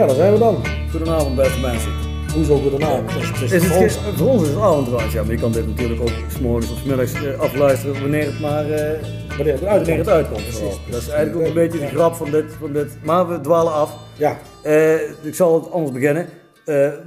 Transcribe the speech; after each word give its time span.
Ja, 0.00 0.06
daar 0.06 0.14
zijn 0.14 0.32
we 0.32 0.38
dan. 0.38 0.56
Goedenavond 0.90 1.36
beste 1.36 1.60
mensen. 1.60 1.90
Hoezo 2.34 2.56
goedenavond? 2.58 3.12
Het 3.12 3.22
is, 3.42 3.52
het 3.52 3.62
Is 3.62 3.66
voor 3.68 3.82
het 3.82 3.96
ons- 3.96 4.16
voor 4.18 4.28
ons 4.28 4.42
is 4.42 4.48
het 4.48 4.58
avondruis, 4.58 5.12
ja, 5.12 5.22
maar 5.22 5.32
je 5.32 5.40
kan 5.40 5.52
dit 5.52 5.66
natuurlijk 5.66 6.00
ook 6.00 6.12
s'morgens 6.28 6.70
of 6.72 6.78
's 6.78 6.82
middags 6.82 7.12
eh, 7.12 7.38
afluisteren 7.40 8.00
wanneer 8.00 8.24
het 8.26 8.40
maar 8.40 8.70
eh, 8.70 8.98
wanneer 9.36 9.52
het 9.52 9.60
wanneer 9.60 9.68
uitkomt. 9.68 9.98
het 9.98 10.08
uitkomt. 10.08 10.42
Precies. 10.42 10.80
Dat 10.90 11.00
is 11.00 11.08
eigenlijk 11.08 11.40
ook 11.40 11.46
een 11.48 11.54
beetje 11.54 11.78
de 11.78 11.86
grap 11.86 12.14
van 12.14 12.30
dit, 12.30 12.44
van 12.60 12.72
dit. 12.72 12.88
Maar 13.04 13.28
we 13.28 13.40
dwalen 13.40 13.72
af. 13.72 13.92
Ja, 14.16 14.36
Eh, 14.62 14.94
ik 15.22 15.34
zal 15.34 15.54
het 15.54 15.70
anders 15.72 15.92
beginnen. 15.92 16.26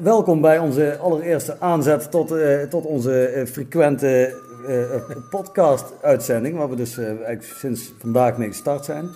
Welkom 0.03 0.41
bij 0.41 0.59
onze 0.59 0.97
allereerste 1.01 1.55
aanzet 1.59 2.11
tot, 2.11 2.33
tot 2.69 2.85
onze 2.85 3.43
frequente 3.51 4.33
podcast-uitzending, 5.29 6.57
waar 6.57 6.69
we 6.69 6.75
dus 6.75 6.97
eigenlijk 6.97 7.43
sinds 7.43 7.93
vandaag 7.99 8.37
mee 8.37 8.47
gestart 8.47 8.85
zijn. 8.85 9.09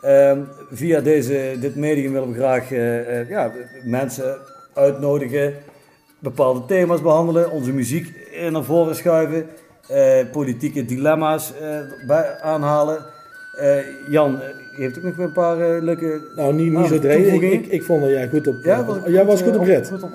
Ehm, 0.00 0.42
via 0.70 1.00
deze, 1.00 1.56
dit 1.60 1.76
medium 1.76 2.12
willen 2.12 2.28
we 2.32 2.34
graag 2.34 2.72
eh, 2.72 3.20
eh, 3.20 3.28
ja, 3.28 3.52
mensen 3.84 4.38
uitnodigen, 4.74 5.54
bepaalde 6.18 6.64
thema's 6.66 7.02
behandelen, 7.02 7.50
onze 7.50 7.72
muziek 7.72 8.30
naar 8.50 8.64
voren 8.64 8.96
schuiven, 8.96 9.48
eh, 9.88 10.30
politieke 10.32 10.84
dilemma's 10.84 11.52
bij, 12.06 12.40
aanhalen. 12.40 13.04
Eh, 13.58 13.76
Jan 14.08 14.40
eh, 14.40 14.48
heeft 14.72 14.98
ook 14.98 15.04
nog 15.04 15.18
een 15.18 15.32
paar 15.32 15.60
eh, 15.60 15.82
leuke 15.82 16.20
nou 16.36 16.54
niet, 16.54 16.72
niet 16.72 16.86
zo 16.86 16.98
dreig. 16.98 17.32
Ik, 17.32 17.66
ik, 17.66 17.82
vond 17.82 18.00
dat 18.02 18.10
jij 18.10 18.28
goed 18.28 18.46
op... 18.46 18.54
ja, 18.62 18.84
was, 18.84 18.96
jij 19.06 19.24
was 19.24 19.42
goed 19.42 19.56
op 19.56 19.60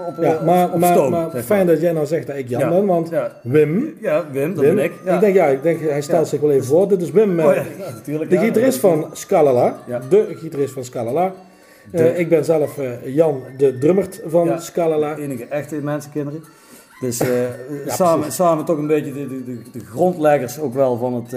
op, 0.08 0.16
Ja, 0.20 0.42
maar, 0.80 1.32
fijn 1.44 1.68
dat 1.68 1.82
jij 1.82 1.92
nou 1.92 2.06
zegt 2.06 2.28
dat 2.28 2.36
ik 2.36 2.50
Jan 2.50 2.60
Ja. 2.60 2.70
ben, 2.70 2.86
want 2.86 3.10
Wim, 3.42 3.94
ja 4.02 4.26
Wim, 4.32 4.54
dat 4.54 4.64
ben 4.64 4.80
ik. 4.80 4.92
Ik 5.06 5.20
denk, 5.20 5.36
ja, 5.36 5.48
ik 5.48 5.64
denk, 5.64 5.80
hij 5.80 6.02
stelt 6.02 6.28
zich 6.28 6.40
wel 6.40 6.52
even 6.52 6.66
voor. 6.66 6.88
Dit 6.88 7.02
is 7.02 7.12
Wim, 7.12 7.36
de 7.36 8.38
gitarist 8.38 8.80
van 8.80 9.10
Scalala. 9.14 9.80
De 10.10 10.28
gitarist 10.30 10.74
van 10.74 10.84
Scalala. 10.84 11.34
Ik 12.16 12.30
ben 12.30 12.46
zelf 12.46 12.80
Jan, 13.06 13.44
de 13.58 13.78
drummert 13.78 14.22
van. 14.26 14.62
Scalala. 14.62 15.16
De 15.16 15.22
enige 15.22 15.46
echte 15.46 15.76
mensenkinderen. 15.76 16.44
Dus 17.00 17.18
Ja, 17.86 17.94
samen, 17.94 18.20
precies. 18.20 18.36
samen 18.36 18.66
toch 18.66 18.78
een 18.78 18.88
beetje 18.88 19.14
de, 19.14 19.28
de, 19.28 19.62
de, 19.72 19.80
grondleggers 19.80 20.60
ook 20.60 20.74
wel 20.74 20.98
van 20.98 21.14
het... 21.14 21.30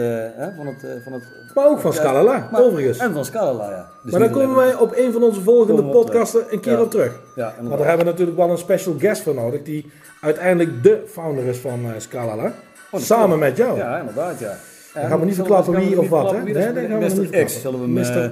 van 0.56 0.66
het, 0.66 1.02
van 1.04 1.12
het 1.12 1.24
Maar 1.56 1.66
ook 1.68 1.80
van 1.80 1.92
Scalala, 1.92 2.48
maar- 2.52 2.60
overigens. 2.62 2.98
En 2.98 3.12
van 3.12 3.24
Scalala, 3.24 3.70
ja. 3.70 3.88
Dus 4.02 4.10
maar 4.12 4.20
daar 4.20 4.28
niet 4.30 4.38
komen 4.38 4.56
wij 4.56 4.74
op 4.74 4.92
een 4.96 5.12
van 5.12 5.22
onze 5.22 5.40
volgende 5.40 5.82
podcasten 5.84 6.44
een 6.50 6.60
keer 6.60 6.72
Ja. 6.72 6.80
op 6.80 6.90
terug. 6.90 7.20
Ja, 7.34 7.48
inderdaad. 7.56 7.78
daar 7.78 7.88
hebben 7.88 8.04
we 8.06 8.10
natuurlijk 8.12 8.36
wel 8.36 8.50
een 8.50 8.58
special 8.58 8.94
guest 8.98 9.22
voor 9.22 9.34
nodig, 9.34 9.62
die 9.62 9.90
uiteindelijk 10.20 10.82
de 10.82 11.02
founder 11.08 11.44
is 11.44 11.58
van 11.58 11.84
eh 11.84 11.90
Scalala. 11.98 12.52
dat 12.90 13.00
Samen 13.00 13.38
met 13.38 13.56
jou. 13.56 13.76
Ja, 13.78 13.98
inderdaad, 13.98 14.38
ja. 14.38 14.56
Dan 14.94 15.08
gaan 15.08 15.18
we 15.20 15.24
niet 15.26 15.34
verklappen 15.34 15.74
wie 15.74 15.98
of 16.00 16.08
wat, 16.08 16.30
hè? 16.30 16.42
Nee, 16.42 16.52
Nee, 16.54 16.72
dat 16.72 16.84
gaan 16.90 16.98
we 17.00 17.20
niet. 17.20 17.44
X 17.44 17.60
zullen 17.60 17.78
we 17.78 17.84
hem 17.84 17.92
Mister- 17.94 18.24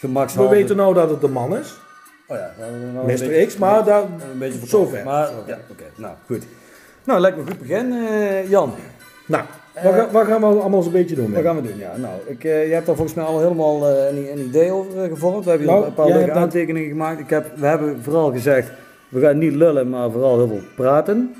eh, 0.00 0.26
We 0.36 0.48
weten 0.48 0.76
nou 0.76 0.94
dat 0.94 1.10
het 1.10 1.20
de 1.20 1.28
man 1.28 1.56
is, 1.56 1.74
Oh 2.28 2.36
ja, 2.36 2.50
nou 2.92 3.06
Mr. 3.06 3.06
beetje- 3.06 3.46
X, 3.46 3.56
maar 3.56 3.84
daar, 3.84 4.02
Een 4.02 4.38
beetje 4.38 4.66
Zover. 4.66 5.04
Maar, 5.04 5.28
ja, 5.46 5.58
oké. 5.70 5.84
Nou, 5.94 6.14
goed. 6.26 6.44
Nou, 7.04 7.20
lijkt 7.20 7.36
me 7.36 7.42
een 7.42 7.48
goed 7.48 7.58
begin, 7.58 7.92
eh, 7.92 8.48
Jan. 8.50 8.72
nou, 9.26 9.44
wat, 9.82 9.94
ga- 9.94 10.10
wat 10.10 10.26
gaan 10.26 10.40
we 10.40 10.46
allemaal 10.46 10.82
zo'n 10.82 10.92
beetje 10.92 11.14
doen? 11.14 11.32
Wat 11.32 11.42
gaan 11.42 11.56
we 11.56 11.62
doen? 11.68 11.78
Ja, 11.78 11.96
nou, 11.96 12.14
ik, 12.26 12.44
eh, 12.44 12.66
je 12.66 12.72
hebt 12.72 12.86
daar 12.86 12.94
volgens 12.96 13.16
mij 13.16 13.24
al 13.26 13.40
helemaal 13.40 13.86
eh, 13.88 14.08
een, 14.16 14.32
een 14.32 14.44
idee 14.46 14.70
over 14.70 15.02
eh, 15.02 15.08
gevormd. 15.08 15.44
We 15.44 15.50
hebben 15.50 15.68
hier 15.68 15.76
Nou, 15.76 15.88
een 15.88 15.94
paar 15.94 16.08
leuke 16.08 16.26
dat- 16.26 16.36
aantekeningen 16.36 16.88
gemaakt. 16.88 17.20
Ik 17.20 17.30
heb, 17.30 17.46
we 17.56 17.66
hebben 17.66 18.02
vooral 18.02 18.32
gezegd, 18.32 18.70
we 19.08 19.20
gaan 19.20 19.38
niet 19.38 19.54
lullen, 19.54 19.88
maar 19.88 20.10
vooral 20.10 20.36
heel 20.38 20.48
veel 20.48 20.60
praten. 20.76 21.34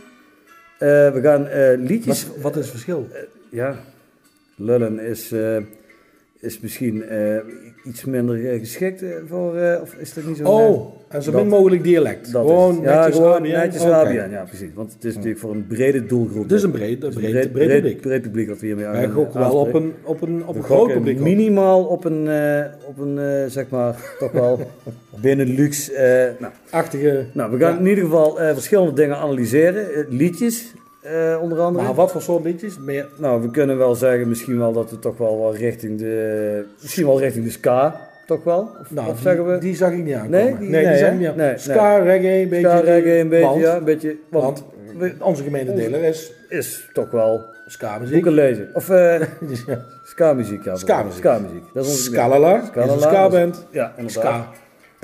Eh, 0.79 0.89
we 0.89 1.19
gaan 1.23 1.47
eh, 1.47 1.79
liedjes... 1.79 2.27
Wat, 2.27 2.37
wat 2.43 2.53
is 2.57 2.61
het 2.63 2.71
verschil? 2.71 3.09
Ja, 3.49 3.75
lullen 4.55 4.99
is, 4.99 5.33
eh, 5.33 5.57
is 6.41 6.61
misschien 6.61 7.03
eh, 7.03 7.37
iets 7.85 8.05
minder 8.05 8.51
eh, 8.51 8.59
geschikt 8.59 9.03
eh, 9.03 9.09
voor... 9.27 9.79
of 9.83 9.95
is 9.95 10.15
dat 10.15 10.25
niet 10.25 10.37
zo... 10.37 10.45
Oh, 10.45 10.95
en 11.09 11.23
zo 11.23 11.33
min 11.33 11.49
mogelijk 11.49 11.83
dialect. 11.83 12.33
dat 12.33 12.47
gewoon 12.47 12.71
is, 12.71 12.77
het. 12.77 12.85
ja, 12.85 12.95
netjes 12.95 13.17
gewoon 13.17 13.43
netjes 13.43 13.83
ja 13.83 14.45
precies. 14.49 14.71
Want 14.75 14.93
het 14.93 15.05
is 15.05 15.15
natuurlijk 15.15 15.41
voor 15.41 15.51
een 15.51 15.67
brede 15.67 16.07
doelgroep. 16.07 16.43
Het 16.43 16.53
is 16.53 16.63
een 16.63 16.71
breed, 16.71 17.03
een 17.05 17.13
breed, 17.13 17.53
breed, 17.53 17.69
publiek. 17.69 18.01
breed 18.01 18.23
publiek 18.23 18.49
dat 18.49 18.61
we 18.61 18.67
hiermee 18.67 18.87
aan 18.87 18.93
Wij 18.93 19.03
gaan 19.03 19.13
gokken 19.13 19.41
wel 19.41 19.55
op 19.55 19.75
een, 19.75 19.95
op 20.03 20.23
een, 20.23 20.47
op 20.47 20.57
een 20.57 20.63
groot 20.63 20.93
publiek. 20.93 21.19
Minimaal 21.19 21.85
op 21.85 22.05
een, 22.05 22.29
op 22.87 22.99
een 22.99 23.51
zeg 23.51 23.69
maar, 23.69 24.15
toch 24.19 24.33
wel 24.33 24.61
Benelux. 25.23 25.93
eh 25.93 26.05
nou, 26.39 26.53
Achtige. 26.71 27.25
nou, 27.33 27.51
we 27.51 27.59
gaan 27.59 27.79
in 27.79 27.87
ieder 27.87 28.05
geval 28.05 28.37
verschillende 28.37 28.93
dingen 28.93 29.17
analyseren. 29.17 30.07
Liedjes, 30.09 30.73
eh, 31.03 31.39
onder 31.43 31.59
andere. 31.61 31.85
Maar 31.85 31.95
wat 31.95 32.13
voor 32.13 32.23
soort 32.23 32.45
liedjes? 32.45 32.79
Meer. 32.79 33.09
Nou, 33.17 33.43
we 33.43 33.51
kunnen 33.51 33.79
wel 33.79 33.95
zeggen 33.95 34.29
misschien 34.29 34.59
wel 34.59 34.73
dat 34.73 34.91
we 34.91 34.99
toch 34.99 35.17
wel, 35.19 35.39
wel 35.41 35.55
richting 35.57 35.99
de, 35.99 36.65
misschien 36.83 37.07
wel 37.07 37.21
richting 37.21 37.45
de 37.45 37.51
ska, 37.51 38.01
toch 38.27 38.45
wel? 38.45 38.69
Of, 38.81 38.91
Nou, 38.91 39.11
of 39.11 39.19
zeggen 39.21 39.47
we? 39.53 39.59
die 39.59 39.77
zag 39.77 39.93
ik 39.93 40.05
niet 40.05 40.15
aankomen. 40.15 40.31
Nee, 40.45 40.51
Nee, 40.55 40.59
die- 40.59 40.69
nee, 40.71 40.97
zag 40.99 41.13
ik 41.13 41.19
niet 41.19 41.29
aan. 41.29 41.37
Nee, 41.37 41.59
Ska, 41.59 41.99
reggae, 41.99 42.43
een 42.43 42.49
beetje. 42.49 42.69
ska, 42.69 42.81
reggae 42.81 43.19
een 43.19 43.29
beetje, 43.29 43.47
want, 43.47 43.61
ja, 43.61 43.77
een 43.77 43.85
beetje. 43.85 44.17
Want, 44.31 44.45
Want 44.45 44.65
we- 44.99 45.15
onze 45.25 45.43
gemededeler 45.43 46.03
is 46.03 46.33
is 46.49 46.89
toch 46.93 47.11
wel 47.11 47.45
ska 47.67 47.99
muziek. 47.99 48.15
boeken 48.15 48.33
lezen. 48.33 48.69
Of 48.75 48.89
ja. 49.67 49.85
ska-muziek, 50.05 50.65
ja. 50.65 50.77
Ska-muziek. 50.77 51.19
Ska-muziek. 51.19 51.63
Dat 51.75 51.85
is 51.85 51.91
onze 51.91 53.01
ska-band. 53.01 53.67
Ja, 53.71 53.93
inderdaad. 53.97 54.23
Ska 54.23 54.53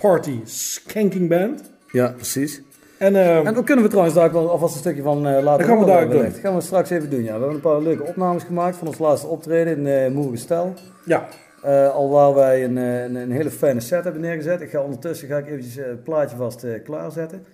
Party 0.08 0.40
Skanking 0.44 1.28
Band. 1.28 1.62
Ja, 1.92 2.12
precies. 2.16 2.62
En, 2.98 3.16
ehm, 3.16 3.46
En 3.46 3.54
dan 3.54 3.64
kunnen 3.64 3.84
we 3.84 3.90
trouwens 3.90 4.16
daar 4.16 4.32
wel 4.32 4.50
alvast 4.50 4.74
een 4.74 4.80
stukje 4.80 5.02
van 5.02 5.26
eh, 5.26 5.42
laten 5.42 5.66
Dat 5.66 5.76
gaan 5.76 5.78
we 5.78 5.84
daar 5.84 6.08
doen. 6.10 6.22
Dat 6.22 6.38
gaan 6.38 6.54
we 6.54 6.60
straks 6.60 6.90
even 6.90 7.10
doen, 7.10 7.22
ja. 7.22 7.24
We 7.24 7.30
hebben 7.38 7.54
een 7.54 7.60
paar 7.60 7.82
leuke 7.82 8.02
opnames 8.02 8.42
gemaakt 8.42 8.76
van 8.76 8.86
ons 8.86 8.98
laatste 8.98 9.26
optreden 9.26 9.86
in 9.86 10.12
uh, 10.12 10.16
Moergestel. 10.16 10.74
ja, 11.04 11.26
Eh, 11.62 11.94
al 11.94 12.10
waar 12.10 12.34
wij 12.34 12.64
een, 12.64 12.78
eh, 12.78 13.02
een, 13.02 13.14
een 13.14 13.30
hele 13.30 13.50
fijne 13.50 13.80
set 13.80 14.04
hebben 14.04 14.22
neergezet. 14.22 14.60
Ik 14.60 14.70
ga 14.70 14.80
ondertussen 14.80 15.28
ga 15.28 15.36
ik 15.38 15.46
eventjes 15.46 15.76
eh, 15.76 15.86
het 15.86 16.04
plaatje 16.04 16.36
vast 16.36 16.64
eh, 16.64 16.82
klaarzetten. 16.84 17.44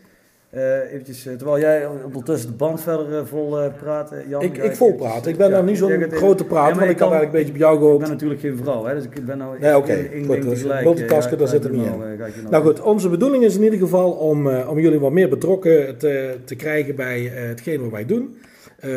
Eh, 0.53 0.93
eventjes, 0.93 1.27
eh, 1.27 1.35
terwijl 1.35 1.61
jij 1.61 1.87
ondertussen 2.05 2.51
de 2.51 2.57
band 2.57 2.81
verder 2.81 3.19
eh, 3.19 3.25
vol 3.25 3.57
praat, 3.79 4.13
Jan. 4.29 4.43
ik, 4.43 4.57
ik 4.59 4.75
vol 4.77 4.95
praat. 4.95 5.27
Ik 5.27 5.37
ben 5.37 5.47
Ja, 5.49 5.53
nou 5.53 5.65
niet 5.67 5.79
zo'n 5.79 6.07
grote 6.11 6.45
praat, 6.45 6.69
Ja, 6.73 6.79
want 6.79 6.91
ik 6.91 6.97
kan- 6.97 7.09
had 7.09 7.17
eigenlijk 7.17 7.25
een 7.25 7.31
beetje 7.31 7.53
op 7.53 7.59
jou 7.59 7.75
Ik 7.75 7.81
gehoord. 7.81 8.01
ben 8.01 8.11
natuurlijk 8.11 8.41
geen 8.41 8.57
vrouw, 8.57 8.85
hè, 8.85 8.95
dus 8.95 9.05
ik 9.05 9.25
ben 9.27 9.39
nou... 9.39 9.59
Nee, 9.59 9.77
oké, 9.77 9.93
één- 9.93 10.11
één 10.13 10.25
goed, 10.25 10.43
dus 10.43 10.65
multitasken, 10.65 11.39
daar 11.39 11.49
zit 11.49 11.65
ik 11.65 11.71
er 11.71 11.77
je 11.77 11.83
niet 11.83 11.91
nou, 11.99 12.05
in. 12.13 12.13
ik 12.27 12.35
je 12.35 12.43
Nou 12.51 12.65
goed, 12.65 12.81
onze 12.81 13.09
bedoeling 13.09 13.45
is 13.45 13.57
in 13.57 13.63
ieder 13.63 13.79
geval 13.79 14.11
om, 14.13 14.49
om 14.49 14.79
jullie 14.79 15.01
wat 15.01 15.13
meer 15.13 15.29
betrokken 15.29 15.97
te, 15.99 16.35
te 16.45 16.55
krijgen 16.55 16.97
bij 16.97 17.23
hetgeen 17.23 17.81
wat 17.83 17.91
wij 17.91 18.07
doen. 18.07 18.37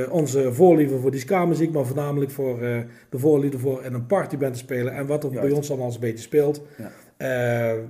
Onze 0.10 0.54
voorliefde 0.54 0.98
voor 0.98 1.12
die 1.12 1.20
ska-muziek, 1.20 1.72
maar 1.72 1.86
voornamelijk 1.86 2.32
voor 2.32 2.60
de 3.10 3.18
voorliefde 3.20 3.58
voor 3.60 3.82
in 3.84 3.94
een 3.94 4.06
partyband 4.06 4.54
te 4.54 4.60
spelen 4.60 4.94
en 4.94 5.06
wat 5.08 5.24
er 5.24 5.30
bij 5.30 5.52
ons 5.52 5.68
allemaal 5.70 5.86
eens 5.88 5.96
een 5.96 6.02
beetje 6.02 6.24
speelt. 6.24 6.62
Ja. 6.78 6.92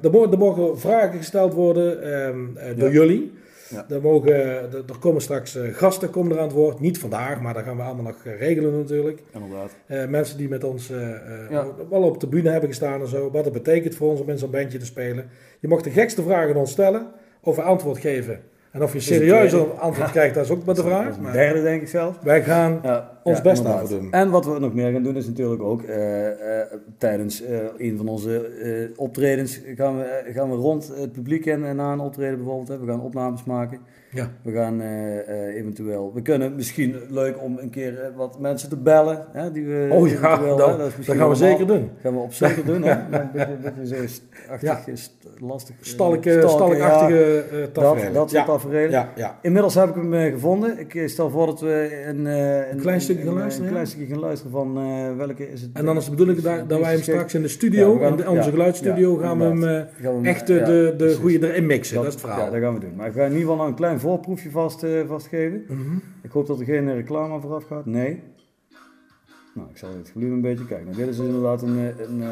Er, 0.01 0.11
mo- 0.11 0.31
er 0.31 0.37
mogen 0.37 0.79
vragen 0.79 1.17
gesteld 1.17 1.53
worden 1.53 2.01
ehm, 2.03 2.39
eh, 2.55 2.77
door 2.77 2.87
Ja. 2.87 2.93
jullie. 2.93 3.31
Ja. 3.75 3.95
Er, 3.95 4.01
mogen, 4.01 4.33
er, 4.33 4.97
komen 4.99 5.21
straks 5.21 5.55
eh, 5.55 5.73
gasten 5.73 6.09
komen 6.09 6.31
er 6.31 6.37
aan 6.37 6.47
het 6.47 6.55
woord. 6.55 6.79
Niet 6.79 6.99
vandaag, 6.99 7.41
maar 7.41 7.53
dat 7.53 7.63
gaan 7.63 7.77
we 7.77 7.83
allemaal 7.83 8.03
nog 8.03 8.25
eh, 8.25 8.39
regelen 8.39 8.77
natuurlijk. 8.77 9.19
Inderdaad. 9.31 9.71
Eh, 9.85 10.05
mensen 10.05 10.37
die 10.37 10.49
met 10.49 10.63
ons 10.63 10.87
Ja. 11.49 11.67
wel 11.89 12.01
op 12.03 12.19
de 12.19 12.27
bühne 12.27 12.49
hebben 12.49 12.69
gestaan 12.69 13.01
en 13.01 13.07
zo. 13.07 13.31
Wat 13.31 13.43
het 13.45 13.53
betekent 13.53 13.95
voor 13.95 14.09
ons 14.09 14.19
om 14.19 14.29
in 14.29 14.37
zo'n 14.37 14.51
bandje 14.51 14.77
te 14.77 14.85
spelen. 14.85 15.29
Je 15.59 15.67
mag 15.67 15.81
de 15.81 15.89
gekste 15.89 16.23
vragen 16.23 16.49
aan 16.49 16.59
ons 16.59 16.71
stellen. 16.71 17.07
Of 17.41 17.55
we 17.55 17.61
antwoord 17.61 17.97
geven. 17.97 18.39
En 18.75 18.83
of 18.83 18.93
je 18.93 18.99
serieus 18.99 19.51
een 19.51 19.65
antwoord 19.79 20.11
krijgt, 20.11 20.35
dat 20.35 20.43
is 20.45 20.51
ook 20.51 20.65
maar 20.65 20.75
de 20.75 20.81
Dat 20.81 20.89
vraag. 20.91 21.19
Maar 21.19 21.31
derde, 21.33 21.61
denk 21.61 21.81
ik 21.81 21.87
zelf. 21.87 22.17
wij 22.23 22.43
gaan 22.43 22.79
Ja, 22.83 23.11
ons 23.23 23.37
ja, 23.37 23.43
best 23.43 23.63
daarvoor 23.63 23.89
doen. 23.89 24.11
En 24.11 24.29
wat 24.29 24.45
we 24.45 24.59
nog 24.59 24.73
meer 24.73 24.91
gaan 24.91 25.03
doen 25.03 25.15
is 25.15 25.25
natuurlijk 25.27 25.61
ook 25.61 25.83
eh, 25.83 26.27
eh, 26.61 26.67
tijdens 26.97 27.43
eh, 27.43 27.57
een 27.77 27.97
van 27.97 28.07
onze 28.07 28.47
eh, 28.47 28.99
optredens 28.99 29.61
gaan 29.75 29.97
we, 29.97 30.23
gaan 30.33 30.49
we 30.49 30.55
rond 30.55 30.91
het 30.99 31.11
publiek 31.11 31.45
en 31.45 31.65
en 31.65 31.75
na 31.75 31.91
een 31.91 31.99
optreden 31.99 32.35
bijvoorbeeld. 32.37 32.67
Hè, 32.67 32.79
we 32.79 32.85
gaan 32.91 33.01
opnames 33.01 33.43
maken. 33.43 33.79
Ja. 34.11 34.31
We 34.43 34.51
gaan 34.51 34.81
eh, 34.81 35.19
eh, 35.19 35.55
eventueel, 35.55 36.11
we 36.13 36.21
kunnen 36.21 36.55
misschien 36.55 36.95
leuk 37.09 37.41
om 37.41 37.57
een 37.57 37.69
keer 37.69 38.11
wat 38.15 38.39
mensen 38.39 38.69
te 38.69 38.77
bellen. 38.77 39.25
Hè, 39.31 39.51
die 39.51 39.65
we 39.65 39.87
Oh 39.91 40.07
ja, 40.09 40.37
dat, 40.37 40.69
hè, 40.71 40.77
dat 40.77 40.77
misschien 40.77 41.03
gaan 41.03 41.15
we 41.15 41.21
allemaal- 41.21 41.35
zeker 41.35 41.67
doen. 41.67 41.89
Gaan 42.01 42.13
we 42.13 42.19
op 42.19 42.33
zeker 42.33 42.65
doen. 42.65 42.83
Hè? 42.83 42.91
Een 43.11 43.29
beetje, 43.33 43.47
een 43.51 43.73
beetje 43.75 43.95
zo 43.95 44.07
st- 44.07 44.23
achtig, 44.49 44.85
Ja. 44.85 44.95
st- 44.95 45.13
lastig. 45.39 45.75
Stalk, 45.81 46.23
stalkachtige 46.23 47.45
eh 47.51 47.57
dat, 47.73 48.13
dat 48.13 48.29
soort 48.29 48.45
ja. 48.71 48.79
ja, 48.79 49.11
ja. 49.15 49.39
Inmiddels 49.41 49.75
heb 49.75 49.89
ik 49.89 49.95
hem 49.95 50.13
eh, 50.13 50.31
gevonden. 50.31 50.79
Ik 50.79 50.95
eh, 50.95 51.07
stel 51.07 51.29
voor 51.29 51.45
dat 51.45 51.59
we 51.61 52.03
een, 52.07 52.27
eh, 52.27 52.71
Een 52.71 52.79
klein 52.79 53.01
stukje 53.01 53.23
gaan 53.23 53.31
een, 53.31 53.37
luisteren, 53.37 53.67
Een 53.67 53.73
klein 53.73 53.87
stukje 53.87 54.07
gaan 54.07 54.19
luisteren 54.19 54.51
van 54.51 54.77
eh, 54.77 55.15
welke 55.17 55.51
is 55.51 55.61
het. 55.61 55.69
En 55.73 55.85
dan 55.85 55.97
is 55.97 56.03
de 56.05 56.09
bedoeling 56.11 56.39
dat, 56.39 56.69
dat 56.69 56.79
wij 56.79 56.91
hem 56.91 57.01
straks 57.01 57.33
in 57.33 57.41
de 57.41 57.47
studio, 57.47 57.97
gaan- 57.97 58.11
in 58.11 58.15
de- 58.17 58.29
onze 58.29 58.43
ja, 58.43 58.49
geluidsstudio, 58.49 59.13
ja, 59.21 59.27
gaan 59.27 59.37
we 59.37 59.43
hem 59.43 59.63
eh, 59.63 59.69
Gaan 59.69 59.87
we 60.01 60.07
hem- 60.07 60.25
echt 60.25 60.47
de, 60.47 60.53
ja, 60.53 60.65
de, 60.97 61.15
goede 61.21 61.49
erin 61.51 61.65
mixen. 61.65 61.95
Dat, 61.95 62.05
is 62.05 62.11
het 62.11 62.21
verhaal. 62.21 62.45
Ja, 62.45 62.49
dat 62.51 62.61
gaan 62.61 62.73
we 62.73 62.79
doen. 62.79 62.95
Maar 62.95 63.07
ik 63.07 63.13
ga 63.13 63.19
in 63.21 63.25
ieder 63.31 63.41
geval 63.41 63.55
nog 63.57 63.67
een 63.67 63.75
klein 63.75 63.99
voorproefje 63.99 64.49
vast, 64.51 64.83
eh, 64.83 64.91
vastgeven. 65.07 65.63
Mhm. 65.67 65.95
Ik 66.21 66.31
hoop 66.31 66.47
dat 66.47 66.59
er 66.59 66.65
geen 66.65 66.93
reclame 66.93 67.39
vooraf 67.41 67.63
gaat. 67.63 67.85
Nee. 67.85 68.21
Nou, 69.53 69.67
ik 69.71 69.77
zal 69.77 69.89
het 69.97 70.09
volume 70.13 70.33
een 70.33 70.41
beetje 70.41 70.65
kijken. 70.65 70.85
Nou, 70.85 70.97
dit 70.97 71.07
is 71.07 71.17
inderdaad 71.19 71.61
een, 71.61 71.77
een, 71.77 72.21
eh, 72.21 72.29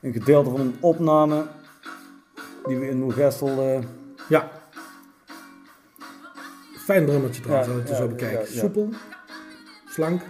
een 0.00 0.12
gedeelte 0.12 0.50
van 0.50 0.60
een 0.60 0.74
opname 0.80 1.42
die 2.66 2.76
we 2.78 2.88
in 2.88 2.98
Moergestel... 2.98 3.48
eh 3.48 3.78
Ja. 4.28 4.50
Fijn 6.86 7.06
drummertje 7.06 7.42
trouwens, 7.42 7.68
als 7.68 7.76
je 7.76 7.82
het 7.82 7.90
ja, 7.90 7.96
zo 7.96 8.08
bekijkt. 8.08 8.48
ja, 8.48 8.54
ja. 8.54 8.60
Soepel, 8.60 8.88
slank, 9.88 10.20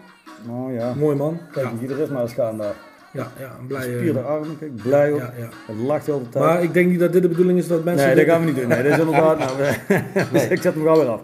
nou 0.46 0.72
ja, 0.72 0.94
mooi 0.94 1.16
man. 1.16 1.40
kijk, 1.52 1.66
Ja. 1.66 1.70
die 1.72 1.80
gitarist 1.88 2.10
maar 2.12 2.22
eens 2.22 2.32
gaan 2.32 2.58
daar. 2.58 2.74
Ja, 3.12 3.28
ja, 3.38 3.56
een 3.60 3.66
blije... 3.66 3.92
Gespierde 3.92 4.20
armen, 4.20 4.58
kijk, 4.58 4.76
blij 4.82 5.12
op. 5.12 5.18
Ja, 5.20 5.32
ja. 5.38 5.48
Het 5.66 5.76
lacht 5.76 6.06
heel 6.06 6.18
de 6.22 6.28
tijd. 6.28 6.44
Maar 6.44 6.62
ik 6.62 6.72
denk 6.74 6.90
niet 6.90 6.98
dat 7.00 7.12
dit 7.12 7.22
de 7.22 7.28
bedoeling 7.28 7.58
is 7.58 7.68
dat 7.68 7.84
mensen... 7.84 8.06
nee, 8.06 8.14
dat 8.16 8.24
dit- 8.24 8.34
gaan 8.34 8.44
we 8.44 8.50
niet 8.50 8.56
doen. 8.60 8.68
Nee, 8.68 8.82
dat 8.82 8.92
is 8.92 8.98
inderdaad... 8.98 9.38
nou, 9.38 9.50
we- 9.58 10.24
dus 10.32 10.46
ik 10.48 10.62
zet 10.62 10.74
hem 10.74 10.82
gauw 10.82 10.96
weer 10.96 11.08
af. 11.08 11.20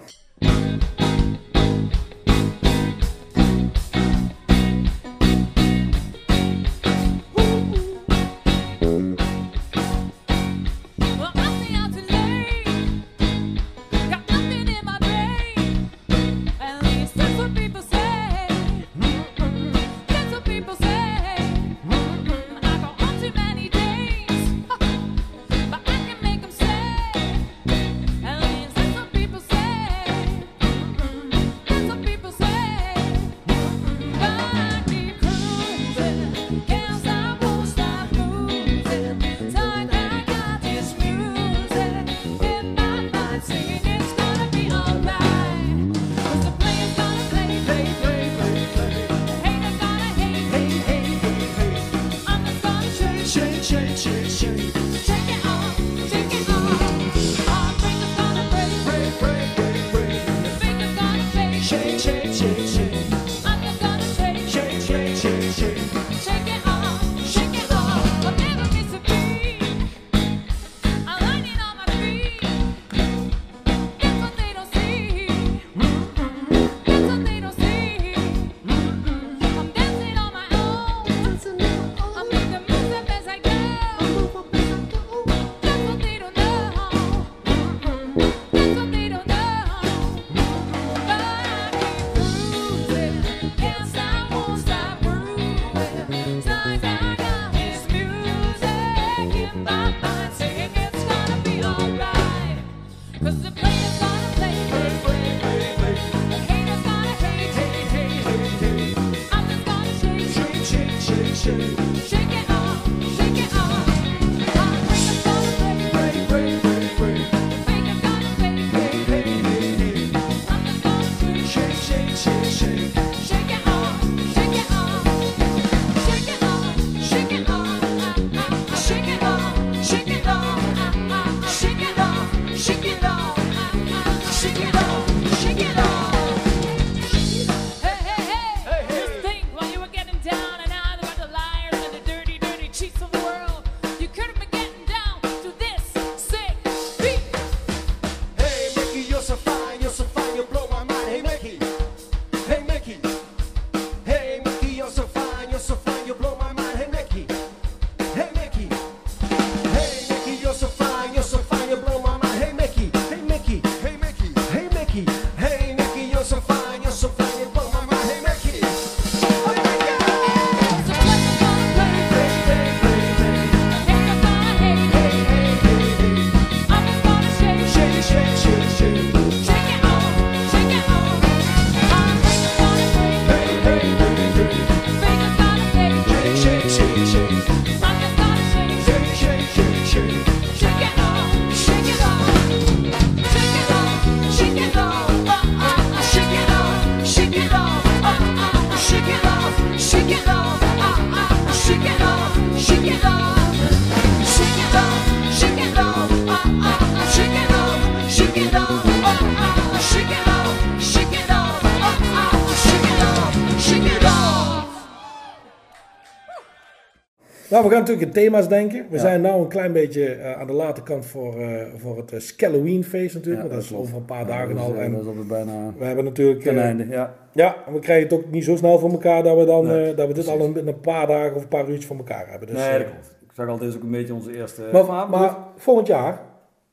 We 217.63 217.69
gaan 217.71 217.79
natuurlijk 217.79 218.07
in 218.07 218.13
thema's 218.13 218.49
denken. 218.49 218.87
We 218.91 218.99
zijn 218.99 219.21
nu 219.21 219.29
een 219.29 219.49
klein 219.49 219.73
beetje 219.73 220.07
eh, 220.13 220.41
aan 220.41 220.47
de 220.47 220.53
late 220.53 220.83
kant 220.83 221.07
voor, 221.07 221.41
eh, 221.41 221.63
voor 221.77 221.97
het 221.97 222.13
uh, 222.13 222.21
Halloween 222.37 222.85
feest 222.85 223.15
natuurlijk. 223.15 223.43
want 223.43 223.55
dat 223.55 223.63
is 223.63 223.75
over 223.75 223.97
een 223.97 224.05
paar 224.05 224.27
dagen 224.27 224.59
al. 224.59 224.75
eh, 224.75 224.85
En 224.85 224.93
Dat 224.93 225.15
is 225.21 225.27
bijna 225.27 225.73
we 225.79 225.85
hebben 225.85 226.05
natuurlijk... 226.05 226.41
ten 226.41 226.57
eh, 226.57 226.63
einde, 226.65 226.87
ja. 226.89 227.15
Ja, 227.33 227.57
we 227.73 227.79
krijgen 227.79 228.09
het 228.09 228.19
ook 228.19 228.31
niet 228.31 228.45
zo 228.45 228.57
snel 228.57 228.79
voor 228.79 228.91
elkaar 228.91 229.23
dat 229.23 229.37
we, 229.39 229.45
dan, 229.45 229.67
Nee, 229.67 229.91
eh, 229.91 229.97
dat 229.97 230.07
we 230.09 230.15
dit 230.15 230.29
al 230.29 230.39
in 230.39 230.67
een 230.67 230.81
paar 230.81 231.07
dagen 231.07 231.35
of 231.37 231.43
een 231.43 231.49
paar 231.49 231.69
uurtjes 231.69 231.87
voor 231.87 231.97
elkaar 231.97 232.27
hebben. 232.31 232.49
Dus, 232.49 232.57
nee, 232.57 232.69
eh, 232.69 232.79
dat 232.79 232.87
klopt. 232.91 233.17
Ik 233.23 233.31
zag 233.35 233.49
al, 233.49 233.59
dit 233.59 233.69
is 233.69 233.77
ook 233.77 233.83
een 233.83 233.91
beetje 233.91 234.15
onze 234.15 234.37
eerste... 234.37 234.63
maar, 234.73 234.85
maar, 234.87 235.09
maar 235.09 235.37
volgend 235.57 235.87
jaar, 235.87 236.21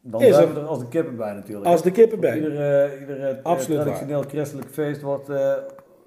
dan 0.01 0.21
is 0.21 0.35
zijn 0.35 0.47
er- 0.47 0.53
we 0.53 0.59
er 0.59 0.65
als 0.65 0.79
de 0.79 0.87
kippen 0.87 1.15
bij 1.15 1.33
natuurlijk. 1.33 1.65
als 1.65 1.81
de 1.83 1.91
kippen 1.91 2.19
bij. 2.19 2.35
Ieder, 2.35 2.51
eh, 2.83 2.99
ieder 2.99 3.19
eh, 3.43 3.53
traditioneel 3.65 4.21
christelijk 4.27 4.67
feest 4.71 5.01
wordt, 5.01 5.29
eh, 5.29 5.53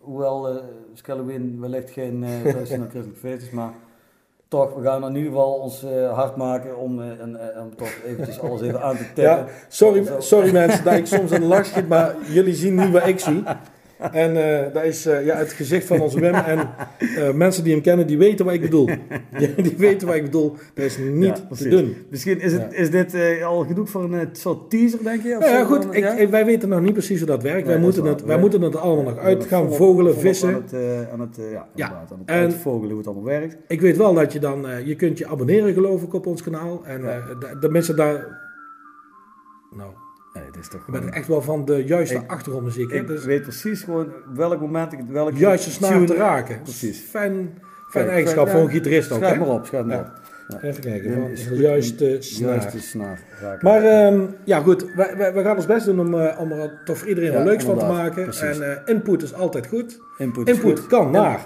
hoewel 0.00 0.48
eh 0.48 0.56
Halloween 1.06 1.56
wellicht 1.60 1.90
geen 1.90 2.24
eh, 2.24 2.50
traditioneel 2.50 2.86
christelijk 2.94 3.20
feest 3.20 3.42
is, 3.42 3.50
maar 3.50 3.72
toch, 4.52 4.74
we 4.74 4.82
gaan 4.82 5.04
in 5.04 5.16
ieder 5.16 5.30
geval 5.30 5.52
ons 5.52 5.84
eh, 5.84 6.12
hard 6.12 6.36
maken 6.36 6.78
om, 6.78 7.00
eh, 7.00 7.20
en, 7.20 7.54
eh, 7.54 7.62
om 7.62 7.76
toch 7.76 7.92
eventjes 8.06 8.40
alles 8.40 8.60
even 8.60 8.82
aan 8.82 8.96
te 8.96 9.04
tappen. 9.04 9.22
Ja, 9.22 9.46
sorry, 9.68 10.06
sorry 10.18 10.52
mensen 10.52 10.84
dat 10.84 10.94
ik 10.94 11.06
soms 11.06 11.30
een 11.30 11.44
lach 11.44 11.66
schiet, 11.66 11.88
maar 11.88 12.14
jullie 12.28 12.54
zien 12.54 12.74
niet 12.74 12.90
wat 12.90 13.06
ik 13.06 13.20
zie. 13.20 13.42
En 14.12 14.36
eh, 14.66 14.72
dat 14.74 14.84
is 14.84 15.06
eh, 15.06 15.24
ja, 15.26 15.36
het 15.36 15.52
gezicht 15.52 15.86
van 15.86 16.00
onze 16.00 16.20
Wim. 16.20 16.34
En 16.34 16.58
eh, 17.16 17.32
mensen 17.32 17.64
die 17.64 17.72
hem 17.72 17.82
kennen, 17.82 18.06
die 18.06 18.18
weten 18.18 18.44
wat 18.44 18.54
ik 18.54 18.60
bedoel. 18.60 18.86
Die, 19.38 19.54
die 19.62 19.74
weten 19.76 20.06
wat 20.06 20.16
ik 20.16 20.22
bedoel. 20.22 20.56
Dat 20.74 20.84
is 20.84 20.98
niet 20.98 21.42
Ja, 21.50 21.56
te 21.56 21.68
doen. 21.68 21.96
Misschien 22.10 22.40
is, 22.40 22.52
het, 22.52 22.66
Ja. 22.70 22.76
is 22.78 22.90
dit 22.90 23.14
al 23.44 23.64
genoeg 23.64 23.90
voor 23.90 24.12
een 24.12 24.28
soort 24.32 24.70
teaser, 24.70 24.98
denk 25.02 25.22
je? 25.22 25.32
Of 25.36 25.38
Nou 25.40 25.52
ja, 25.52 25.64
goed, 25.64 25.86
ik, 25.94 26.28
wij 26.28 26.44
weten 26.44 26.68
nog 26.68 26.80
niet 26.80 26.92
precies 26.92 27.18
hoe 27.18 27.26
dat 27.28 27.42
werkt. 27.42 27.66
wij, 27.66 27.74
Nee, 27.74 27.84
moeten 27.84 28.04
het, 28.04 28.24
wij 28.24 28.38
moeten 28.38 28.62
het 28.62 28.76
allemaal 28.76 29.04
nog 29.14 29.18
uit 29.18 29.44
gaan 29.44 29.62
volop- 29.62 29.76
vogelen, 29.76 30.06
volop 30.12 30.20
vissen. 30.20 30.48
Aan 30.54 30.62
het, 30.66 30.74
aan 31.12 31.20
het, 31.20 31.38
ja, 31.74 31.88
aan 31.88 32.00
het 32.18 32.28
En- 32.28 32.34
uitvogelen 32.34 32.88
hoe 32.88 32.98
het 32.98 33.06
allemaal 33.06 33.24
werkt. 33.24 33.56
Ik 33.68 33.80
weet 33.80 33.96
wel 33.96 34.14
dat 34.14 34.32
je 34.32 34.38
dan, 34.38 34.66
je 34.84 34.96
kunt 34.96 35.18
je 35.18 35.26
abonneren 35.26 35.72
geloof 35.72 36.02
ik 36.02 36.12
op 36.14 36.26
ons 36.26 36.42
kanaal. 36.42 36.80
En 36.84 37.00
de, 37.00 37.56
de 37.60 37.68
mensen 37.68 37.96
daar, 37.96 38.40
nou, 39.76 39.90
Nee, 40.32 40.44
het 40.44 40.56
is 40.56 40.68
toch 40.68 40.80
ik 40.80 40.86
ben 40.86 41.00
gewoon... 41.00 41.14
echt 41.14 41.26
wel 41.26 41.42
van 41.42 41.64
de 41.64 41.84
juiste 41.84 42.14
Ik- 42.14 42.30
achtergrondmuziek. 42.30 42.90
Ik 42.90 43.06
Dus 43.06 43.24
weet 43.24 43.42
precies 43.42 43.82
gewoon 43.82 44.12
welk 44.34 44.60
moment 44.60 44.92
ik 44.92 44.98
welk 45.08 45.36
juiste 45.36 45.70
snaar 45.70 46.04
te 46.04 46.14
raken. 46.14 46.62
Precies. 46.62 47.00
Fan, 47.00 47.10
Fijne 47.10 47.50
Kijk, 47.90 48.08
eigenschap 48.08 48.48
voor 48.48 48.60
een 48.60 48.68
gitarist 48.70 49.12
ook. 49.12 49.18
Schrijf 49.18 49.38
maar 49.38 49.48
op, 49.48 49.66
schrijf 49.66 49.84
maar 49.84 49.98
op. 49.98 50.10
Ja. 50.48 50.60
Even 50.62 50.80
kijken, 50.82 51.12
van 51.12 51.54
de 51.54 51.56
juiste 51.60 52.16
snaar. 52.20 52.50
Juiste 52.50 52.80
snaar. 52.80 53.20
raken. 53.40 53.58
Maar 53.68 53.82
ehm, 53.84 54.20
ja 54.44 54.60
goed, 54.60 54.86
wij 54.94 55.42
gaan 55.42 55.56
ons 55.56 55.66
best 55.66 55.86
doen 55.86 56.00
om, 56.00 56.14
eh, 56.20 56.40
om 56.40 56.52
er 56.52 56.80
toch 56.84 56.98
voor 56.98 57.08
iedereen 57.08 57.30
Ja, 57.30 57.36
wat 57.36 57.46
leuks 57.46 57.64
van 57.64 57.78
te 57.78 57.84
maken. 57.84 58.22
precies. 58.24 58.58
En 58.58 58.70
eh, 58.72 58.94
input 58.94 59.22
is 59.22 59.34
altijd 59.34 59.66
goed. 59.66 60.00
input, 60.18 60.48
Input 60.48 60.78
goed. 60.78 60.86
kan 60.86 61.10
naar 61.10 61.40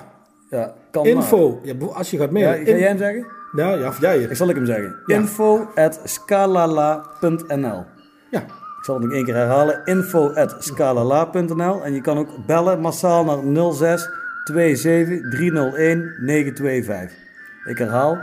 Ja, 0.50 0.74
kan 0.90 1.06
info. 1.06 1.60
Ja, 1.62 1.74
als 1.92 2.10
je 2.10 2.18
gaat 2.18 2.30
maar. 2.30 2.40
Ja, 2.42 2.52
ga 2.52 2.60
jij 2.62 2.78
hem 2.88 2.98
zeggen? 2.98 3.26
ja, 3.56 3.74
ja, 3.74 3.88
of 3.88 4.00
jij. 4.00 4.18
Ik 4.18 4.36
zal 4.36 4.48
ik 4.48 4.54
hem 4.54 4.66
zeggen. 4.66 4.96
Info 5.06 5.68
at 5.74 6.00
scalala.nl 6.04 7.84
Ja, 8.30 8.44
zal 8.86 8.94
het 8.94 9.04
nog 9.04 9.12
één 9.12 9.24
keer 9.24 9.34
herhalen. 9.34 9.80
Info 9.84 10.32
at 10.34 10.56
scalala.nl 10.58 11.84
En 11.84 11.94
je 11.94 12.00
kan 12.00 12.18
ook 12.18 12.46
bellen 12.46 12.80
massaal 12.80 13.24
naar 13.24 13.72
06 13.74 14.08
27 14.44 15.30
301 15.30 16.14
925. 16.20 17.16
Ik 17.64 17.78
herhaal. 17.78 18.18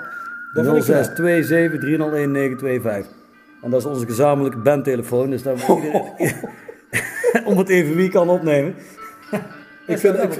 Dat 0.53 0.65
vind 0.65 0.77
ik 0.77 0.84
06 0.84 1.08
knap. 1.08 1.15
27 1.15 1.79
301 1.79 2.32
925. 2.32 3.12
En 3.63 3.70
dat 3.70 3.79
is 3.79 3.86
onze 3.86 4.05
gezamenlijke 4.05 4.58
bandtelefoon. 4.58 5.29
Dus 5.29 5.43
daar 5.43 5.53
moet 5.67 5.84
iedereen... 5.84 6.36
Om 7.46 7.58
het 7.58 7.70
even 7.70 7.96
wie 7.96 8.10
kan 8.10 8.29
opnemen. 8.29 8.75
ik 9.88 9.98
vind, 9.98 10.24
ik, 10.24 10.39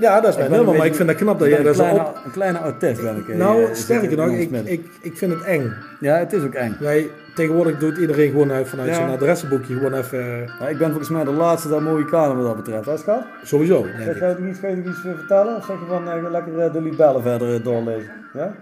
ja, 0.00 0.20
dat 0.20 0.30
is 0.30 0.36
mijn 0.36 0.50
nummer, 0.50 0.76
maar 0.76 0.86
ik 0.86 0.94
vind 0.94 1.08
het 1.08 1.18
knap 1.18 1.38
dat 1.38 1.48
jij 1.48 1.62
dat 1.62 1.78
een 1.78 1.90
zo 1.90 1.94
op... 1.96 2.20
een 2.24 2.30
kleine 2.30 2.58
autist 2.58 3.02
ben 3.02 3.16
ik. 3.16 3.28
eh, 3.28 3.36
Nou, 3.36 3.64
eh, 3.64 3.74
sterker 3.74 4.16
nog, 4.16 4.30
ik, 4.30 4.50
ik, 4.50 4.86
ik 5.02 5.16
vind 5.16 5.32
het 5.32 5.42
eng. 5.42 5.72
Ja, 6.00 6.16
het 6.16 6.32
is 6.32 6.42
ook 6.42 6.54
eng. 6.54 6.76
Wij, 6.80 7.10
tegenwoordig 7.40 7.78
doet 7.78 7.96
iedereen 7.98 8.30
gewoon 8.30 8.50
uit, 8.52 8.68
vanuit 8.68 8.88
Ja. 8.88 8.94
zijn 8.94 9.08
adressenboekje 9.10 9.74
gewoon 9.74 9.94
even... 9.94 10.46
eh, 10.60 10.70
ik 10.70 10.78
ben 10.78 10.88
volgens 10.88 11.08
mij 11.08 11.24
de 11.24 11.30
laatste 11.32 11.68
daar 11.68 11.82
Mohikanen 11.82 12.36
wat 12.36 12.46
dat 12.46 12.56
betreft. 12.56 12.86
Hè, 12.86 12.96
schat? 12.96 13.22
sowieso, 13.42 13.82
denk 13.82 13.96
Zeg 13.96 14.14
ik. 14.14 14.20
jij 14.20 14.36
iets, 14.48 14.58
ga 14.58 14.68
je 14.68 14.76
iets 14.76 15.04
eh, 15.04 15.12
vertellen? 15.18 15.56
Of 15.56 15.64
zeg 15.64 15.78
je 15.78 15.86
van 15.88 16.10
eh, 16.10 16.30
lekker 16.30 16.58
eh, 16.58 16.72
de 16.72 16.82
libellen 16.82 17.22
verder 17.22 17.54
eh, 17.54 17.64
doorlezen? 17.64 18.10
Ja? 18.32 18.54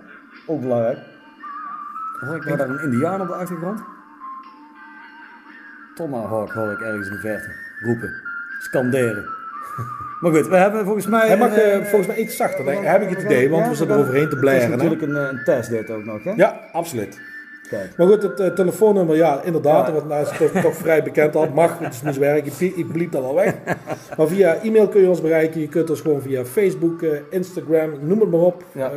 Ook 0.47 0.61
belangrijk. 0.61 0.99
Hoor 2.21 2.37
ik 2.37 2.59
daar 2.59 2.69
een 2.69 2.83
indiaan 2.83 3.21
op 3.21 3.27
de 3.27 3.35
achtergrond? 3.35 3.81
Tomahawk 5.95 6.53
hoor 6.53 6.73
ik 6.73 6.81
ergens 6.81 7.07
in 7.09 7.13
de 7.13 7.19
verte 7.21 7.51
roepen. 7.87 8.11
Scanderen. 8.61 9.25
maar 10.21 10.33
goed, 10.33 10.47
we 10.49 10.57
hebben 10.57 10.85
volgens 10.85 11.07
mij... 11.07 11.27
Hij 11.27 11.37
mag 11.39 11.51
een, 11.51 11.57
eh, 11.57 11.75
eh, 11.77 11.81
volgens 11.85 12.07
mij 12.07 12.17
iets 12.17 12.37
zachter, 12.37 12.65
denk 12.65 12.79
ik. 12.81 12.87
heb 12.87 13.03
ik 13.03 13.09
het 13.09 13.23
idee, 13.23 13.51
want 13.51 13.63
ja, 13.65 13.71
we 13.71 13.77
zitten 13.77 13.97
eroverheen 13.97 14.29
te 14.29 14.37
Het 14.37 14.63
is 14.63 14.69
natuurlijk 14.69 15.03
een, 15.03 15.17
eh, 15.17 15.29
een 15.31 15.45
test 15.45 15.71
dit 15.71 15.91
ook 15.91 16.05
nog, 16.05 16.25
hè? 16.25 16.33
Ja, 16.37 16.61
absoluut. 16.73 17.21
Kijk. 17.69 17.97
Maar 17.97 18.07
goed, 18.07 18.23
het 18.23 18.41
eh, 18.41 18.47
telefoonnummer, 18.47 19.17
ja, 19.17 19.41
inderdaad, 19.43 19.87
Ja. 19.87 19.93
want 19.93 20.09
nou 20.09 20.23
is 20.23 20.31
het 20.31 20.53
toch, 20.53 20.63
toch 20.63 20.75
vrij 20.75 21.03
bekend 21.03 21.37
al. 21.37 21.49
Mag, 21.55 21.79
het 21.79 21.93
is 21.95 22.03
niet 22.03 22.19
werk, 22.19 22.47
ik, 22.47 22.77
ik 22.77 22.93
bliep 22.93 23.13
dat 23.13 23.23
al 23.25 23.35
weg. 23.35 23.55
Maar 24.17 24.27
via 24.27 24.55
e-mail 24.63 24.89
kun 24.89 25.01
je 25.01 25.09
ons 25.09 25.21
bereiken. 25.21 25.61
Je 25.61 25.69
kunt 25.69 25.91
ons 25.91 26.01
gewoon 26.01 26.21
via 26.21 26.45
Facebook, 26.45 27.03
eh, 27.03 27.11
Instagram, 27.31 27.91
noem 28.01 28.21
het 28.21 28.31
maar 28.31 28.41
op. 28.41 28.65
Ja. 28.73 28.91
Eh, 28.91 28.97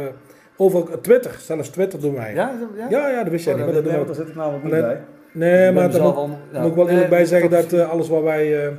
overal, 0.57 0.87
Twitter, 1.01 1.35
zelfs 1.39 1.69
Twitter 1.69 1.99
doen 2.01 2.15
wij. 2.15 2.33
Ja, 2.33 2.51
ja? 2.77 2.87
ja, 2.89 3.09
ja, 3.09 3.23
dat 3.23 3.31
wist 3.31 3.45
jij 3.45 3.53
Oh, 3.53 3.59
niet. 3.59 3.73
Maar 3.73 3.81
dat 3.83 3.91
nee, 3.91 3.97
doen 3.97 4.05
want 4.05 4.17
we 4.17 4.23
daar 4.23 4.25
zit 4.25 4.35
ik 4.35 4.35
namelijk 4.35 4.63
niet 4.63 4.73
Alleen- 4.73 4.85
bij. 4.85 5.01
Nee, 5.33 5.67
Ik 5.67 5.73
maar 5.73 5.91
daar 5.91 6.01
moet, 6.01 6.15
ja. 6.51 6.61
ik 6.63 6.73
wel 6.75 6.89
eerlijk 6.89 6.99
Nee, 6.99 7.07
bij 7.07 7.19
dat 7.19 7.27
zeggen 7.27 7.49
dat 7.49 7.73
eh, 7.73 7.89
alles 7.89 8.09
wat 8.09 8.23
wij, 8.23 8.65
eh, 8.65 8.71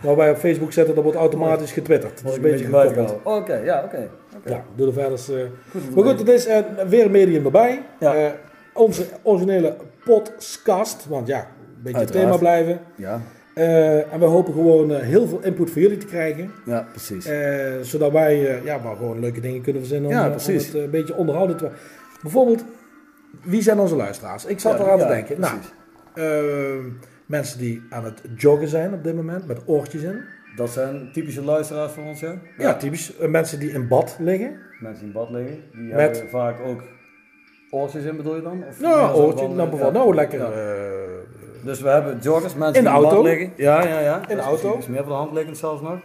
wat 0.00 0.16
wij 0.16 0.30
op 0.30 0.36
Facebook 0.36 0.72
zetten, 0.72 0.94
dat 0.94 1.04
wordt 1.04 1.18
automatisch 1.18 1.72
getwitterd. 1.72 2.20
Dat 2.22 2.30
is 2.30 2.36
een 2.36 2.42
beetje 2.42 2.64
gekoppeld. 2.64 3.14
Oh, 3.22 3.36
Oké, 3.36 3.54
ja, 3.56 3.82
oké. 3.84 4.08
oké. 4.36 4.50
Ja, 4.50 4.62
doe 4.74 4.86
er 4.86 4.92
verder. 4.92 5.10
eens. 5.10 5.30
Goed, 5.70 5.94
Maar 5.94 6.04
goed, 6.04 6.18
het 6.18 6.28
is 6.28 6.46
eh, 6.46 6.58
weer 6.88 7.04
een 7.04 7.10
medium 7.10 7.44
erbij. 7.44 7.82
Ja. 8.00 8.14
Onze 8.76 9.06
originele 9.22 9.76
podcast, 10.04 11.06
want 11.08 11.26
ja, 11.26 11.38
een 11.40 11.82
beetje 11.82 11.98
het 12.00 12.12
thema 12.12 12.36
blijven. 12.36 12.80
Ja, 12.96 13.20
Eh, 13.54 14.12
en 14.12 14.18
we 14.18 14.24
hopen 14.24 14.52
gewoon 14.52 14.92
eh, 14.92 15.00
heel 15.00 15.26
veel 15.26 15.40
input 15.44 15.70
van 15.70 15.82
jullie 15.82 15.96
te 15.96 16.06
krijgen. 16.06 16.50
ja, 16.66 16.86
precies. 16.90 17.26
eh, 17.26 17.72
zodat 17.82 18.12
wij 18.12 18.60
ja, 18.64 18.78
maar 18.78 18.96
gewoon 18.96 19.20
leuke 19.20 19.40
dingen 19.40 19.62
kunnen 19.62 19.82
verzinnen 19.82 20.10
om, 20.10 20.16
Ja, 20.16 20.24
om 20.24 20.30
precies. 20.30 20.66
het 20.66 20.74
een 20.74 20.90
beetje 20.90 21.14
onderhouden 21.14 21.56
te 21.56 21.70
Bijvoorbeeld, 22.22 22.64
wie 23.42 23.62
zijn 23.62 23.78
onze 23.78 23.96
luisteraars? 23.96 24.44
Ik 24.44 24.60
zat 24.60 24.78
Ja, 24.78 24.84
eraan 24.84 24.98
ja, 24.98 25.06
te 25.06 25.12
denken. 25.12 25.40
Nou, 25.40 25.54
precies. 25.56 26.92
mensen 27.26 27.58
die 27.58 27.82
aan 27.90 28.04
het 28.04 28.20
joggen 28.36 28.68
zijn 28.68 28.94
op 28.94 29.04
dit 29.04 29.14
moment, 29.14 29.46
met 29.46 29.58
oortjes 29.66 30.02
in. 30.02 30.20
Dat 30.56 30.70
zijn 30.70 31.08
typische 31.12 31.42
luisteraars 31.44 31.92
van 31.92 32.04
ons, 32.04 32.20
ja? 32.20 32.34
Ja, 32.58 32.74
typisch. 32.76 33.12
Mensen 33.28 33.58
die 33.58 33.70
in 33.70 33.88
bad 33.88 34.16
liggen. 34.20 34.56
Mensen 34.80 34.98
die 35.04 35.06
in 35.06 35.12
bad 35.20 35.30
liggen, 35.30 35.60
die 35.72 35.82
Met- 35.82 35.96
hebben 36.16 36.30
vaak 36.30 36.60
ook 36.60 36.82
oortjes 37.80 38.04
in, 38.04 38.16
bedoel 38.16 38.34
je 38.36 38.42
dan? 38.42 38.64
Of 38.68 38.80
Nou, 38.80 38.98
van, 39.16 39.38
eh, 39.48 39.56
bijvoorbeeld, 39.56 39.92
nou, 39.92 40.14
lekker. 40.14 40.40
eh, 40.40 40.48
Dus 41.64 41.80
we 41.80 41.88
hebben 41.88 42.18
joggers, 42.20 42.54
mensen 42.54 42.84
In 42.84 42.84
de 42.84 42.90
die 42.90 42.98
in 42.98 43.04
auto? 43.04 43.22
liggen. 43.22 43.52
Ja, 43.56 43.84
ja, 43.86 44.00
ja. 44.00 44.18
de 44.20 44.26
Dat 44.28 44.38
is 44.38 44.44
auto? 44.44 44.76
iets 44.76 44.86
meer 44.86 44.98
voor 44.98 45.08
de 45.08 45.12
hand 45.18 45.32
liggend 45.32 45.58
zelfs 45.58 45.82
nog. 45.82 45.98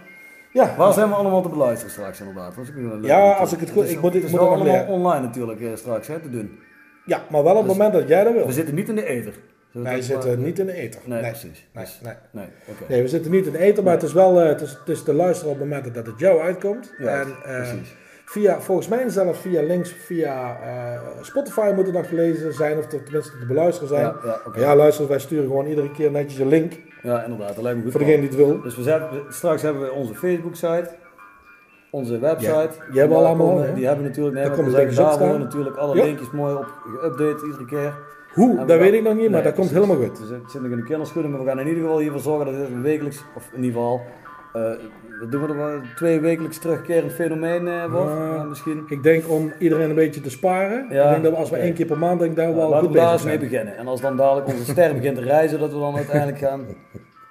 ja, 0.54 0.76
Waar 0.78 0.94
zijn 0.94 1.10
we 1.10 1.16
allemaal 1.16 1.42
te 1.42 1.50
beluisteren 1.50 1.92
straks 1.92 2.20
inderdaad? 2.20 2.58
Is 2.58 2.70
ook 2.70 2.76
weer 2.76 2.92
een 2.94 3.04
Ja, 3.04 3.32
als 3.32 3.54
ik 3.54 3.60
het 3.60 3.70
goed- 3.70 3.84
is- 3.84 3.92
ik 3.92 4.02
moet- 4.02 4.10
ik 4.16 4.22
het 4.22 4.24
is 4.24 4.32
moet 4.32 4.40
het 4.40 4.50
allemaal 4.50 4.66
leren. 4.66 4.88
online 4.88 5.26
natuurlijk 5.26 5.62
eh, 5.62 5.68
straks 5.76 6.08
hè, 6.08 6.20
te 6.20 6.30
doen. 6.30 6.60
ja, 7.06 7.22
maar 7.30 7.44
wel 7.44 7.52
op 7.52 7.58
het 7.58 7.68
Dus- 7.68 7.78
moment 7.78 7.94
dat 7.94 8.08
jij 8.08 8.24
dat 8.24 8.34
wil. 8.34 8.46
We 8.46 8.52
zitten 8.52 8.76
niet 8.76 8.90
in 8.90 8.96
de 8.96 9.06
ether. 9.06 9.34
We 9.72 9.82
Wij 9.82 9.96
dat 9.96 10.04
zitten 10.04 10.30
maar- 10.30 10.38
niet 10.48 10.60
in 10.60 10.66
de 10.66 10.74
ether. 10.74 11.02
Nee, 11.06 11.22
nee. 11.22 11.32
precies. 11.32 11.68
Nee, 11.74 11.84
Dus- 11.84 12.00
nee. 12.04 12.14
nee. 12.32 12.46
Nee, 12.88 13.02
we 13.02 13.08
zitten 13.08 13.32
niet 13.32 13.46
in 13.46 13.52
de 13.52 13.58
ether, 13.60 13.84
maar 13.84 13.94
het 13.94 14.04
is 14.04 14.14
wel 14.14 14.42
eh, 14.42 14.48
het 14.48 14.62
is, 14.62 14.72
het 14.80 14.90
is 14.90 15.04
te 15.04 15.14
luisteren 15.14 15.54
op 15.54 15.60
het 15.60 15.70
moment 15.70 15.94
dat 15.96 16.06
het 16.06 16.20
jou 16.20 16.42
uitkomt. 16.42 16.94
Ja, 17.00 17.20
en 17.22 17.28
precies. 17.42 17.96
Via, 18.32 18.60
volgens 18.62 18.88
mij 18.88 19.10
zelfs 19.10 19.40
via 19.40 19.62
links 19.64 19.92
via 19.92 20.58
eh, 20.62 21.02
Spotify 21.22 21.72
moet 21.76 21.86
het 21.86 21.96
nog 21.96 22.06
te 22.06 22.16
lezen 22.16 22.54
zijn, 22.54 22.78
of 22.78 22.86
te- 22.86 23.04
tenminste 23.04 23.38
te 23.40 23.46
beluisteren 23.46 23.90
zijn. 23.90 24.02
Ja, 24.04 24.16
Ja, 24.54 24.60
ja, 24.62 24.76
luister, 24.76 25.08
wij 25.08 25.20
sturen 25.20 25.48
gewoon 25.48 25.66
iedere 25.66 25.92
keer 25.92 26.12
netjes 26.12 26.40
een 26.40 26.48
link 26.48 26.74
Ja, 27.04 27.24
inderdaad. 27.24 27.56
Dat 27.56 27.64
lijkt 27.64 27.78
me 27.78 27.84
goed. 27.84 27.92
voor 27.92 28.00
degene 28.02 28.20
die 28.20 28.28
het 28.30 28.38
wil. 28.38 28.62
Dus 28.62 28.76
we 28.76 28.84
zetten, 28.84 29.10
we- 29.12 29.34
straks 29.34 29.62
hebben 29.62 29.82
we 29.82 29.92
onze 29.92 30.16
Facebook-site, 30.16 30.90
onze 31.92 32.20
website. 32.20 32.52
Ja, 32.52 32.68
die 32.92 33.00
hebben 33.00 33.18
we 33.18 33.24
Daar 33.24 33.34
allemaal, 33.34 33.48
komen-? 33.48 33.74
Die 33.76 33.86
hebben 33.86 34.04
we 34.04 34.10
natuurlijk. 34.10 34.36
Nee, 34.36 34.46
Daar 34.48 34.56
maar 34.56 34.66
we 34.66 34.72
zeggen, 34.72 34.96
daar 34.96 35.18
worden 35.20 35.40
natuurlijk 35.40 35.76
alle 35.76 35.96
Ja. 35.96 36.04
linkjes 36.04 36.32
mooi 36.32 36.54
op 36.56 36.66
geüpdate 36.66 37.46
iedere 37.46 37.66
keer. 37.66 37.94
Hoe, 38.34 38.56
dat 38.58 38.66
we 38.68 38.78
weet 38.78 38.94
ik 38.94 39.04
nog 39.04 39.14
niet, 39.14 39.22
maar 39.30 39.42
Nee, 39.42 39.52
dat 39.52 39.54
komt 39.54 39.68
precies. 39.70 39.88
helemaal 39.88 40.08
goed. 40.08 40.18
Dus 40.20 40.30
het 40.30 40.52
zit 40.52 40.62
nog 40.62 40.72
in 40.72 40.78
de 40.78 40.84
kinderschoenen, 40.84 41.32
maar 41.32 41.40
we 41.40 41.46
gaan 41.46 41.60
in 41.60 41.68
ieder 41.68 41.84
geval 41.84 42.00
hiervoor 42.00 42.20
zorgen 42.20 42.46
dat 42.46 42.68
een 42.68 42.82
wekelijks, 42.82 43.24
of 43.36 43.50
in 43.54 43.64
ieder 43.64 43.72
geval, 43.82 44.02
eh 44.54 44.62
wat 45.20 45.32
doen 45.32 45.42
we 45.42 45.48
er 45.48 45.58
wel, 45.58 45.80
twee 45.96 46.20
wekelijks 46.20 46.58
terugkerend 46.58 47.12
fenomeen 47.14 47.68
eh, 47.68 47.86
wordt. 47.92 48.48
Misschien. 48.50 48.84
Ik 48.88 49.04
denk 49.04 49.30
om 49.30 49.54
iedereen 49.60 49.90
een 49.90 49.96
beetje 49.96 50.22
te 50.22 50.30
sparen. 50.30 50.86
Ja, 50.90 51.04
ik 51.04 51.10
denk 51.10 51.24
dat 51.24 51.32
we 51.32 51.38
als 51.38 51.50
we 51.50 51.58
één 51.58 51.74
keer 51.74 51.86
per 51.86 51.98
maand 51.98 52.20
denk 52.20 52.36
daar 52.36 52.56
wel 52.56 52.70
laten 52.70 52.86
goed 52.88 52.94
bezig 52.96 53.24
mee 53.26 53.38
beginnen. 53.40 53.78
En 53.78 53.88
als 53.88 54.02
dan 54.02 54.18
dadelijk 54.18 54.48
onze 54.48 54.64
ster 54.72 54.94
begint 54.94 55.16
te 55.18 55.24
reizen, 55.24 55.60
dat 55.60 55.72
we 55.74 55.80
dan 55.80 55.96
uiteindelijk 55.96 56.38
gaan, 56.38 56.66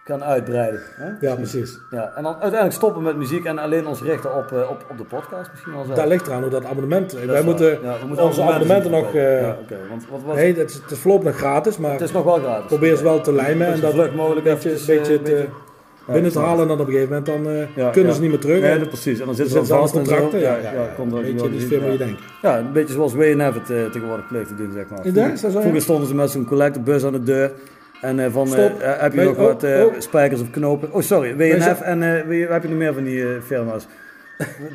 gaan 0.05 0.25
uitbreiden. 0.25 0.81
Hè? 0.97 1.27
Ja, 1.29 1.35
precies. 1.35 1.79
Ja, 1.91 2.13
en 2.17 2.23
dan 2.23 2.33
uiteindelijk 2.33 2.73
stoppen 2.73 3.03
met 3.03 3.17
muziek 3.17 3.45
en 3.45 3.59
alleen 3.59 3.87
ons 3.87 4.03
richten 4.03 4.37
op, 4.37 4.53
eh, 4.53 4.71
op, 4.71 4.85
op 4.91 4.99
de 4.99 5.05
podcast 5.05 5.51
misschien 5.51 5.73
wel 5.73 5.85
zo. 5.85 5.93
Daar 5.95 6.07
ligt 6.09 6.27
eraan 6.27 6.41
hoe 6.43 6.51
dat 6.51 6.65
abonnement. 6.65 7.11
Dat 7.11 7.25
wij 7.25 7.43
moeten 7.43 7.79
Ja, 7.83 7.99
we 8.01 8.07
moeten 8.07 8.25
onze 8.25 8.43
abonnementen 8.43 8.91
nog. 8.91 9.15
eh, 9.15 9.41
ja. 9.41 9.57
Want 9.89 10.09
wat, 10.11 10.21
wat, 10.27 10.35
nee, 10.35 10.55
het 10.59 10.71
is, 10.71 10.75
het 10.77 10.91
is 10.91 10.99
voorlopig 10.99 11.27
nog 11.27 11.37
gratis, 11.37 11.79
maar 11.79 11.93
het 11.93 12.01
is 12.01 12.13
nog 12.13 12.25
wel 12.25 12.39
gratis. 12.39 12.67
probeer 12.67 12.97
ze 12.97 13.03
wel 13.03 13.21
te 13.21 13.33
lijmen 13.33 13.67
en 13.67 13.81
dat 13.81 13.93
vlug 13.93 14.15
mogelijk 14.15 14.47
een 14.47 14.53
beetje, 14.55 14.69
eventjes, 14.71 14.89
een 14.89 14.97
beetje 14.97 15.13
eh, 15.15 15.21
een 15.21 15.27
eh, 15.27 15.43
beetje- 15.47 15.69
binnen 16.13 16.33
te 16.33 16.39
Ja, 16.39 16.45
halen 16.45 16.63
en 16.63 16.69
dan 16.69 16.81
op 16.81 16.87
een 16.87 16.93
gegeven 16.93 17.09
moment 17.09 17.27
dan 17.45 17.53
eh, 17.55 17.77
Ja, 17.77 17.91
kunnen 17.91 18.11
ja. 18.11 18.17
ze 18.17 18.21
niet 18.23 18.31
meer 18.31 18.41
terug. 18.41 18.79
Dat 18.79 18.89
precies. 18.89 19.21
En 19.21 19.27
dan 19.27 19.35
zitten 19.35 19.67
ze 19.67 19.73
aan 19.75 19.81
vast 19.81 19.93
contracten. 19.93 20.41
Ja, 20.41 20.57
ja, 20.57 20.73
ja. 20.73 20.89
komt 20.97 21.13
er 21.13 21.21
Weet 21.23 21.31
je, 21.31 21.37
wel 21.37 21.49
niet 21.49 21.63
in, 21.63 21.69
veel 21.69 21.79
meer 21.79 21.87
ja. 21.87 21.93
je 21.93 21.99
denkt. 21.99 22.21
Ja, 22.43 22.59
een 22.59 22.73
beetje 22.73 22.95
zoals 22.95 23.15
WNF 23.15 23.55
het 23.55 23.71
eh, 23.71 23.85
tegenwoordig 23.85 24.27
pleegt 24.29 24.49
te 24.49 24.55
doen, 24.55 24.73
zeg 24.73 24.85
maar. 24.89 25.09
Ja? 25.13 25.37
Vroeger 25.61 25.81
stonden 25.81 26.09
ze 26.09 26.15
met 26.15 26.31
zo'n 26.31 26.45
collectebus 26.45 27.05
aan 27.05 27.13
de 27.13 27.23
deur. 27.23 27.53
En 28.01 28.19
eh, 28.19 28.27
van, 28.33 28.49
heb 28.81 29.13
je 29.13 29.21
nog 29.23 29.37
oh, 29.37 29.43
wat 29.43 29.63
eh, 29.63 29.85
oh. 29.85 29.93
spijkers 29.99 30.41
of 30.41 30.51
knopen? 30.51 30.93
Oh, 30.93 31.03
sorry, 31.03 31.37
WNF 31.37 31.81
en 31.81 32.27
wie- 32.29 32.47
heb 32.47 32.63
je 32.63 32.69
nog 32.69 32.79
meer 32.79 32.95
van 32.95 33.05
die 33.05 33.25
firma's? 33.47 33.87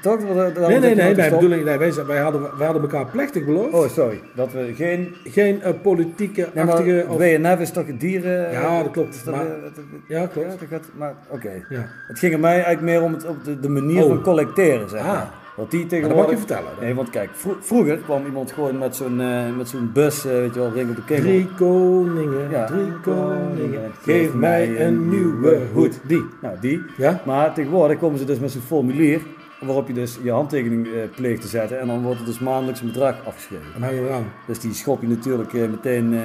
Toch? 0.01 0.21
Wat, 0.33 0.37
eh, 0.57 0.67
Nee, 0.67 0.79
nee, 0.79 0.95
nee. 0.95 1.15
nee 1.15 1.29
bedoeling, 1.29 1.63
nee 1.63 1.77
wij, 1.77 1.93
wij, 2.07 2.19
hadden, 2.19 2.41
wij 2.57 2.65
hadden 2.65 2.81
elkaar 2.83 3.05
plechtig 3.05 3.45
beloofd. 3.45 3.73
Oh, 3.73 3.87
sorry. 3.89 4.21
Dat 4.35 4.51
we 4.51 4.73
geen... 4.75 5.15
Geen 5.23 5.61
eh, 5.61 5.71
politieke 5.81 6.47
Nee, 6.53 6.63
achtige. 6.63 7.05
Of, 7.09 7.17
WNF 7.17 7.59
is 7.59 7.71
toch 7.71 7.85
dieren... 7.97 8.51
Ja, 8.51 8.83
dat 8.83 8.91
klopt. 8.91 9.15
Is 9.15 9.23
dat, 9.23 9.35
Maar- 9.35 9.45
eh, 9.45 9.51
dat- 9.63 9.75
dat- 9.75 9.83
ja, 10.07 10.25
klopt. 10.27 10.51
Ja, 10.51 10.55
dat 10.59 10.67
gaat, 10.69 10.89
maar 10.97 11.13
oké. 11.29 11.51
Ja. 11.69 11.85
Het 12.07 12.19
ging 12.19 12.33
er 12.33 12.39
mij 12.39 12.53
eigenlijk 12.53 12.81
meer 12.81 13.01
om 13.01 13.13
het, 13.13 13.25
op 13.27 13.43
de, 13.43 13.59
de 13.59 13.69
manier 13.69 14.03
Oh. 14.03 14.07
van 14.09 14.21
collecteren, 14.21 14.89
zeg 14.89 14.99
Ah. 15.01 15.07
maar. 15.07 15.29
Dat 15.57 15.71
die 15.71 15.79
Maar 15.79 15.89
dat 15.89 15.99
tegenwoordig... 15.99 16.31
mag 16.31 16.41
je 16.41 16.47
vertellen. 16.47 16.71
Nee, 16.81 16.95
want 16.95 17.09
kijk, 17.09 17.29
vro- 17.33 17.57
vroeger 17.61 17.97
kwam 17.97 18.25
iemand 18.25 18.51
gewoon 18.51 18.77
met 18.77 18.95
zo'n 18.95 19.15
met 19.57 19.69
zo'n 19.69 19.89
bus, 19.93 20.25
eh, 20.25 20.31
weet 20.31 20.53
je 20.53 20.59
wel, 20.59 20.71
ring 20.73 20.89
op 20.89 20.95
de 20.95 21.03
kegel. 21.05 21.23
Drie 21.23 21.47
koningen, 21.57 22.49
Ja. 22.51 22.65
drie 22.65 22.91
koningen, 23.03 23.91
geef 24.01 24.33
mij 24.33 24.85
een 24.85 25.09
nieuwe 25.09 25.57
hoed. 25.73 25.99
Die. 26.07 26.25
Nou, 26.41 26.55
die. 26.61 26.81
Ja? 26.97 27.21
Maar 27.25 27.53
tegenwoordig 27.53 27.99
komen 27.99 28.19
ze 28.19 28.25
dus 28.25 28.39
met 28.39 28.51
zo'n 28.51 28.61
formulier 28.61 29.21
waarop 29.61 29.87
je 29.87 29.93
dus 29.93 30.17
je 30.23 30.31
handtekening 30.31 30.87
eh, 30.87 30.91
pleegt 31.15 31.41
te 31.41 31.47
zetten 31.47 31.79
en 31.79 31.87
dan 31.87 32.01
wordt 32.01 32.19
er 32.19 32.25
dus 32.25 32.39
maandelijks 32.39 32.81
een 32.81 32.87
bedrag 32.87 33.15
afgeschreven. 33.25 33.95
Je 33.95 34.01
eraan. 34.07 34.31
Dus 34.47 34.59
die 34.59 34.73
schop 34.73 35.01
je 35.01 35.07
natuurlijk 35.07 35.53
eh, 35.53 35.61
meteen 35.69 36.13
eh, 36.13 36.21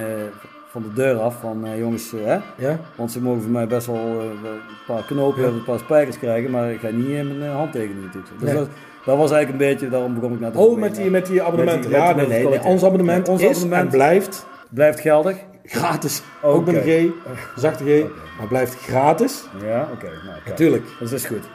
van 0.70 0.82
de 0.82 0.92
deur 0.92 1.16
af 1.20 1.40
van 1.40 1.66
jongens, 1.78 2.10
hè? 2.16 2.38
Ja? 2.56 2.78
Want 2.96 3.12
ze 3.12 3.20
mogen 3.22 3.42
voor 3.42 3.50
mij 3.50 3.66
best 3.66 3.86
wel 3.86 3.96
een 4.20 4.38
paar 4.86 5.02
knopen 5.04 5.44
en 5.44 5.52
een 5.52 5.64
paar 5.64 5.78
spijkers 5.78 6.18
krijgen, 6.18 6.50
maar 6.50 6.70
ik 6.72 6.80
ga 6.80 6.88
niet 6.88 7.08
in 7.08 7.38
mijn 7.38 7.50
handtekening 7.50 8.04
natuurlijk. 8.04 8.32
Dus 8.40 8.48
Nee. 8.48 8.58
dat, 8.58 8.68
dat 9.04 9.16
was 9.16 9.30
eigenlijk 9.30 9.62
een 9.62 9.68
beetje, 9.70 9.88
daarom 9.88 10.14
begon 10.14 10.32
ik 10.32 10.40
net 10.40 10.52
te 10.52 10.58
Oh, 10.58 10.78
met 10.78 10.94
die, 10.96 11.10
met 11.10 11.26
die 11.26 11.42
abonnementen. 11.42 11.90
Ja, 11.90 12.14
nee, 12.14 12.26
nee. 12.26 12.62
Ons 12.62 12.84
abonnement 12.84 13.28
ons 13.28 13.42
is 13.42 13.48
abonnement- 13.48 13.82
en 13.82 13.88
blijft 13.88 14.46
Blijft 14.70 15.00
geldig? 15.00 15.36
gratis. 15.64 16.22
Ook 16.42 16.66
met 16.66 16.74
een 16.86 17.12
G, 17.26 17.30
zachte 17.60 17.84
G, 17.84 18.02
maar 18.38 18.46
blijft 18.48 18.74
gratis. 18.74 19.44
Ja, 19.64 19.88
oké. 19.92 20.04
Nou, 20.06 20.16
kijk. 20.24 20.46
Natuurlijk. 20.46 20.84
Dus 20.98 21.10
dat 21.10 21.18
is 21.18 21.26
goed. 21.26 21.48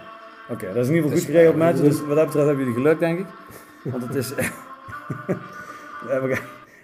Oké, 0.52 0.66
dat 0.74 0.76
is 0.84 0.88
in 0.90 0.96
ieder 0.96 1.10
geval 1.10 1.10
Dus, 1.10 1.20
goed 1.20 1.32
geregeld, 1.32 1.56
mensen. 1.56 1.86
dus- 1.86 2.00
wat 2.06 2.16
dat 2.16 2.26
betreft 2.26 2.48
hebben 2.48 2.66
jullie 2.66 2.74
geluk, 2.82 3.00
denk 3.00 3.20
ik. 3.20 3.26
Want 3.92 4.04
het 4.08 4.16
is... 4.16 4.34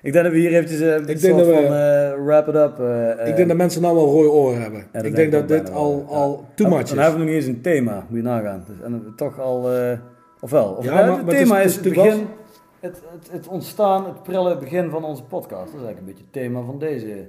Ik 0.04 0.14
denk 0.14 0.24
dat 0.26 0.34
we 0.34 0.40
hier 0.40 0.54
eventjes 0.54 0.80
een 0.80 1.06
denk 1.06 1.20
soort 1.20 1.38
dat 1.38 1.46
we- 1.48 1.54
van 1.54 1.64
eh, 1.64 2.26
wrap 2.26 2.48
it 2.48 2.56
up... 2.56 2.80
eh, 2.80 3.28
ik 3.28 3.36
denk 3.36 3.48
dat 3.48 3.58
mensen 3.58 3.82
nou 3.82 3.96
wel 3.96 4.06
rode 4.06 4.30
oren 4.32 4.62
hebben. 4.62 4.80
ik 4.80 4.88
denk 4.92 5.16
denk 5.16 5.18
ik 5.28 5.32
dat 5.32 5.48
dit 5.48 5.72
al, 5.72 6.06
al 6.10 6.46
too 6.56 6.68
much 6.70 6.78
Dan 6.88 6.98
is. 6.98 7.04
hebben 7.04 7.12
we 7.12 7.18
nog 7.18 7.26
niet 7.26 7.36
eens 7.36 7.46
een 7.46 7.62
thema, 7.62 8.06
moet 8.08 8.18
je 8.18 8.24
nagaan. 8.24 8.64
Dus, 8.68 8.76
en 8.86 9.14
toch 9.16 9.40
al... 9.40 9.70
ofwel, 10.40 10.66
of, 10.72 10.84
Ja, 10.86 10.94
maar- 10.94 11.04
het 11.04 11.10
maar 11.12 11.20
het 11.26 11.34
is- 11.34 11.40
thema 11.40 11.56
het 11.58 11.66
is, 11.66 11.76
het 11.76 11.84
natuurlijk 11.86 12.12
begin... 12.12 12.28
Het, 12.80 13.02
het, 13.12 13.32
het 13.32 13.48
ontstaan, 13.48 14.06
het 14.06 14.24
prille 14.24 14.58
begin 14.58 14.90
van 14.90 15.04
onze 15.04 15.24
podcast. 15.24 15.72
Dat 15.72 15.82
is 15.82 15.86
eigenlijk 15.86 16.00
een 16.00 16.06
beetje 16.06 16.24
het 16.24 16.34
thema 16.34 16.62
van 16.66 16.80
deze... 16.80 17.28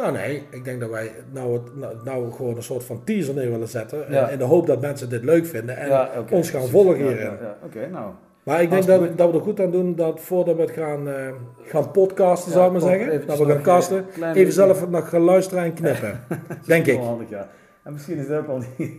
Nou 0.00 0.12
nee, 0.12 0.42
ik 0.50 0.64
denk 0.64 0.80
dat 0.80 0.90
wij 0.90 1.12
nou, 1.32 1.52
het, 1.52 1.76
nou, 1.76 1.94
nou 2.04 2.32
gewoon 2.32 2.56
een 2.56 2.62
soort 2.62 2.84
van 2.84 3.04
teaser 3.04 3.34
neer 3.34 3.50
willen 3.50 3.68
zetten. 3.68 4.06
eh, 4.06 4.12
Ja. 4.12 4.28
In 4.28 4.38
de 4.38 4.44
hoop 4.44 4.66
dat 4.66 4.80
mensen 4.80 5.08
dit 5.10 5.24
leuk 5.24 5.46
vinden 5.46 5.76
en 5.76 5.88
Ja, 5.88 6.10
ons 6.30 6.50
gaan 6.50 6.66
volgen 6.68 6.98
Ja, 6.98 7.04
hierin. 7.06 7.24
ja, 7.24 7.36
ja. 7.40 7.56
Oké, 7.64 7.88
nou... 7.92 8.10
Maar 8.42 8.62
ik 8.62 8.70
denk 8.70 8.86
dat, 8.86 9.18
dat 9.18 9.30
we 9.30 9.36
er 9.36 9.42
goed 9.44 9.60
aan 9.60 9.70
doen 9.70 9.94
dat 9.94 10.20
voordat 10.20 10.56
we 10.56 10.60
het 10.62 10.70
gaan, 10.70 11.08
eh, 11.08 11.14
gaan 11.62 11.90
podcasten, 11.90 12.50
Ja, 12.52 12.56
zou 12.56 12.66
ik 12.66 12.72
maar 12.72 12.80
zeggen. 12.90 13.26
Dat 13.26 13.38
we 13.38 13.44
gaan 13.62 13.78
nog, 13.78 13.90
eh, 13.90 13.96
Even 14.20 14.32
beetje- 14.32 14.50
zelf 14.52 14.88
nog 14.88 15.08
gaan 15.08 15.20
luisteren 15.20 15.64
en 15.64 15.72
knippen. 15.74 16.20
denk 16.66 16.86
ik. 16.86 16.98
Handig, 16.98 17.28
ja. 17.28 17.48
En 17.84 17.92
misschien 17.92 18.16
is 18.18 18.28
het 18.28 18.38
ook 18.38 18.46
wel 18.46 18.60
niet... 18.76 18.90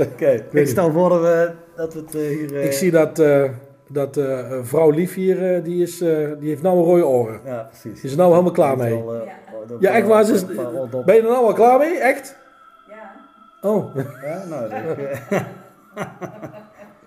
Oké, 0.14 0.44
ik 0.52 0.66
stel 0.66 0.90
voor 0.92 1.08
dat 1.08 1.20
we, 1.20 1.50
dat 1.76 1.94
we 1.94 2.00
het 2.00 2.12
hier... 2.12 2.52
Ik 2.64 2.72
zie 2.72 2.90
dat, 2.90 3.18
eh, 3.18 3.44
dat 3.88 4.16
eh, 4.16 4.38
vrouw 4.62 4.90
Lief 4.90 5.14
hier, 5.14 5.54
eh, 5.54 5.64
die, 5.64 5.82
is, 5.82 6.00
eh, 6.00 6.28
die 6.38 6.48
heeft 6.48 6.62
nou 6.62 6.78
een 6.78 6.84
rode 6.84 7.06
oren. 7.06 7.40
Ja, 7.44 7.62
precies. 7.62 7.94
Die 8.00 8.04
is 8.04 8.10
er 8.12 8.16
nou 8.18 8.30
helemaal 8.30 8.52
klaar 8.52 8.76
mee. 8.76 8.94
al, 8.94 9.14
Ja. 9.14 9.22
Ja, 9.78 9.90
echt 9.90 10.06
waar. 10.06 10.30
Is, 10.30 10.42
odd 10.74 10.94
op. 10.94 11.06
ben 11.06 11.14
je 11.14 11.20
er 11.22 11.28
nou 11.28 11.44
al 11.46 11.52
klaar 11.52 11.78
mee? 11.78 11.98
Echt? 11.98 12.36
Ja. 12.88 13.10
Oh, 13.70 13.94
Ja, 14.24 14.42
nou, 14.48 14.68
dat, 14.68 14.96
eh, 15.30 15.40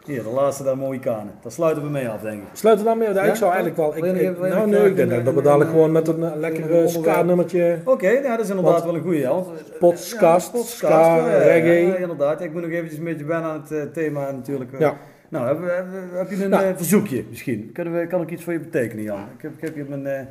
Hier, 0.06 0.24
de 0.24 0.30
laatste 0.30 0.64
daar 0.64 0.78
mooie 0.78 1.00
kanen. 1.00 1.34
Daar 1.42 1.52
sluiten 1.52 1.84
we 1.84 1.90
mee 1.90 2.10
af, 2.10 2.22
denk 2.22 2.42
ik. 2.42 2.48
sluit 2.54 2.80
er 2.80 2.86
dan 2.86 2.98
mee. 2.98 3.08
Ja, 3.14 3.24
Ja? 3.24 3.30
ik 3.30 3.36
zou 3.36 3.54
eigenlijk 3.54 3.78
wel... 3.78 3.96
Ik, 3.98 4.40
nou 4.40 4.70
nee, 4.70 4.86
ik 4.86 4.96
denk 4.96 5.26
dat 5.26 5.34
we 5.34 5.42
dadelijk 5.42 5.70
gewoon 5.70 5.92
met 5.92 6.08
een 6.08 6.24
eh, 6.24 6.36
lekkere 6.36 6.64
onderwerp? 6.64 6.90
ska-nummertje... 6.90 7.78
Oké, 7.86 8.10
ja, 8.10 8.36
dat 8.36 8.46
is 8.46 8.50
inderdaad 8.50 8.84
wel 8.84 8.96
een 8.96 9.02
goeie. 9.02 9.20
Ja, 9.20 9.30
eh, 9.30 9.40
podcast, 9.80 10.58
ska, 10.68 10.90
ja, 10.90 11.18
ja, 11.30 11.38
reggae. 11.38 11.88
Ja, 11.88 11.96
inderdaad. 11.96 12.42
Ik 12.42 12.54
moet 12.54 12.62
nog 12.62 12.72
eventjes 12.72 12.98
een 12.98 13.04
beetje 13.04 13.26
wennen 13.26 13.50
aan 13.50 13.62
het 13.62 13.72
eh, 13.72 13.82
thema 13.94 14.32
natuurlijk. 14.32 14.74
eh. 14.74 14.80
Ja. 14.80 14.96
Nou, 15.30 15.48
heb, 15.48 15.58
heb, 15.76 15.86
heb 16.14 16.30
je 16.30 16.44
een 16.44 16.50
Nou. 16.50 16.64
eh, 16.66 16.76
verzoekje 16.76 17.24
misschien? 17.30 17.70
Kunnen 17.74 17.94
we, 18.00 18.08
kan 18.08 18.22
ik 18.22 18.30
iets 18.32 18.44
voor 18.44 18.54
je 18.54 18.60
betekenen, 18.60 19.04
Jan? 19.04 19.20
Ik 19.20 19.42
heb, 19.42 19.52
ik 19.58 19.62
heb 19.62 19.74
hier 19.76 19.86
mijn 19.90 20.08
eh, 20.08 20.26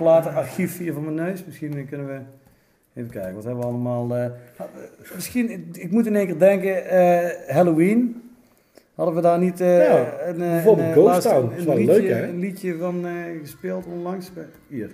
platenarchief 0.00 0.78
hier 0.78 0.92
voor 0.92 1.02
mijn 1.02 1.14
neus. 1.14 1.44
Misschien 1.44 1.86
kunnen 1.88 2.06
we... 2.06 2.18
Even 2.94 3.10
kijken, 3.10 3.34
wat 3.34 3.44
hebben 3.44 3.62
we 3.62 3.68
allemaal... 3.68 4.16
eh, 4.16 4.30
misschien, 5.14 5.70
ik, 5.72 5.90
moet 5.90 6.06
in 6.06 6.16
één 6.16 6.26
keer 6.26 6.38
denken, 6.38 6.88
eh, 6.88 7.54
Halloween... 7.54 8.22
Hadden 8.94 9.14
we 9.14 9.20
daar 9.22 9.38
niet 9.38 9.60
eh, 9.60 9.86
Ja, 9.86 10.12
een, 10.24 10.36
bijvoorbeeld 10.38 10.86
een, 10.88 10.92
Ghost 10.92 11.22
Town. 11.22 11.42
een, 11.44 11.48
Dat 11.48 11.58
is 11.58 11.64
wel 11.64 11.76
liedje, 11.76 11.92
leuk, 11.92 12.08
hè? 12.08 12.28
een 12.28 12.38
liedje 12.38 12.76
van 12.76 13.04
gespeeld 13.40 13.86
onlangs? 13.86 14.30
Hier. 14.68 14.90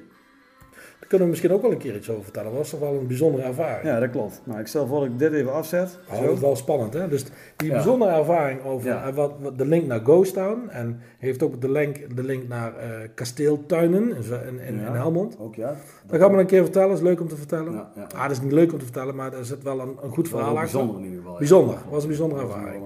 Daar 1.01 1.09
kunnen 1.09 1.27
we 1.27 1.33
misschien 1.41 1.53
ook 1.57 1.63
wel 1.63 1.71
een 1.73 1.79
keer 1.79 1.97
iets 1.97 2.11
over 2.11 2.23
vertellen. 2.23 2.49
Dat 2.49 2.59
was 2.59 2.71
toch 2.71 2.81
wel 2.81 2.95
een 2.95 3.07
bijzondere 3.07 3.43
ervaring. 3.45 3.83
Ja, 3.85 4.01
dat 4.01 4.11
klopt. 4.11 4.41
Nou, 4.45 4.61
ik 4.61 4.67
stel 4.67 4.87
voor 4.87 5.01
dat 5.01 5.09
ik 5.09 5.19
dit 5.19 5.33
even 5.33 5.53
afzet. 5.53 5.99
Oh, 6.13 6.23
dat 6.23 6.33
is 6.33 6.41
wel 6.41 6.57
spannend, 6.57 6.93
hè? 6.95 7.09
Dus 7.09 7.25
die 7.57 7.69
Ja. 7.69 7.75
bijzondere 7.75 8.11
ervaring 8.11 8.65
over 8.65 8.89
Ja. 8.89 9.07
eh, 9.09 9.15
wat, 9.15 9.33
wat- 9.41 9.59
de 9.59 9.67
link 9.67 9.87
naar 9.87 10.01
Ghost 10.01 10.35
Town 10.35 10.69
en 10.71 11.01
heeft 11.19 11.43
ook 11.43 11.61
de 11.61 11.71
link, 11.71 12.17
de 12.17 12.23
link 12.23 12.49
naar 12.49 12.77
eh, 12.77 12.89
kasteeltuinen 13.15 14.03
in, 14.17 14.17
in, 14.49 14.61
in, 14.67 14.81
Ja. 14.81 14.87
in 14.87 14.95
Helmond. 14.95 15.37
Ook 15.39 15.55
ja. 15.55 15.75
Dat 16.07 16.21
gaan 16.21 16.33
we 16.33 16.39
een 16.39 16.47
keer 16.47 16.63
vertellen, 16.63 16.95
is 16.95 17.01
leuk 17.01 17.21
om 17.21 17.29
te 17.29 17.37
vertellen. 17.37 17.87
Ah, 18.15 18.23
dat 18.23 18.31
is 18.31 18.41
niet 18.41 18.53
leuk 18.53 18.73
om 18.73 18.79
te 18.79 18.85
vertellen, 18.85 19.15
maar 19.15 19.33
er 19.33 19.45
zit 19.45 19.63
wel 19.63 19.81
een, 19.81 19.97
een 20.03 20.11
goed 20.11 20.29
verhaal 20.29 20.59
achter. 20.59 20.61
bijzonder 20.79 20.97
in 20.97 21.03
ieder 21.05 21.19
geval. 21.19 21.37
Bijzonder, 21.39 21.77
was 21.91 22.03
een 22.03 22.09
bijzondere 22.09 22.41
Dat 22.41 22.51
ervaring. 22.51 22.83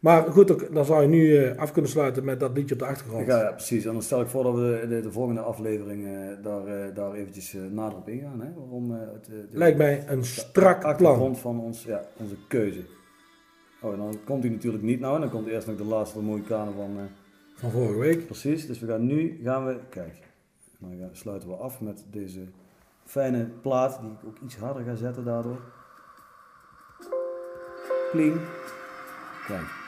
Maar 0.00 0.22
goed, 0.32 0.72
dan 0.74 0.84
zou 0.84 1.02
je 1.02 1.08
nu 1.08 1.36
eh, 1.36 1.58
af 1.58 1.72
kunnen 1.72 1.90
sluiten 1.90 2.24
met 2.24 2.40
dat 2.40 2.56
liedje 2.56 2.74
op 2.74 2.80
de 2.80 2.86
achtergrond. 2.86 3.26
Ja, 3.26 3.40
ja, 3.42 3.50
precies. 3.52 3.84
En 3.84 3.92
dan 3.92 4.02
stel 4.02 4.20
ik 4.20 4.26
voor 4.28 4.42
dat 4.42 4.54
we 4.54 4.84
de, 4.88 5.00
de 5.00 5.12
volgende 5.12 5.40
aflevering 5.40 6.06
eh, 6.06 6.12
daar, 6.42 6.66
eh, 6.66 6.94
daar 6.94 7.12
eventjes 7.12 7.56
nader 7.70 7.98
op 7.98 8.08
ingaan. 8.08 8.40
Hè? 8.40 8.52
Waarom 8.56 8.90
het, 8.90 9.24
de, 9.24 9.44
Lijkt 9.50 9.78
mij 9.78 10.04
een 10.08 10.18
de 10.20 10.24
strak 10.26 10.80
plan. 10.80 10.90
achtergrond 10.92 11.38
van 11.38 11.60
ons, 11.60 11.84
ja, 11.84 12.02
onze 12.16 12.34
keuze. 12.48 12.80
Oh, 13.82 13.96
dan 13.96 14.18
komt 14.24 14.42
hij 14.42 14.52
natuurlijk 14.52 14.82
niet 14.82 15.00
nou. 15.00 15.14
En 15.14 15.20
dan 15.20 15.30
komt 15.30 15.46
eerst 15.46 15.66
nog 15.66 15.76
de 15.76 15.84
laatste 15.84 16.20
mooie 16.20 16.42
kanen 16.42 16.74
van... 16.74 16.96
Van 17.54 17.70
vorige 17.70 17.98
week. 17.98 18.26
precies. 18.26 18.66
Dus 18.66 18.78
we 18.78 18.86
gaan 18.86 19.06
nu, 19.06 19.40
gaan 19.42 19.66
we, 19.66 19.76
kijk. 19.88 20.14
Dan 20.78 20.90
gaan- 21.00 21.08
sluiten 21.12 21.48
we 21.48 21.54
af 21.54 21.80
met 21.80 22.04
deze 22.10 22.40
fijne 23.04 23.48
plaat. 23.62 24.00
Die 24.00 24.10
ik 24.10 24.26
ook 24.26 24.36
iets 24.44 24.56
harder 24.56 24.82
ga 24.84 24.94
zetten 24.94 25.24
daardoor. 25.24 25.60
Pling. 28.12 28.36
Kijk. 29.46 29.84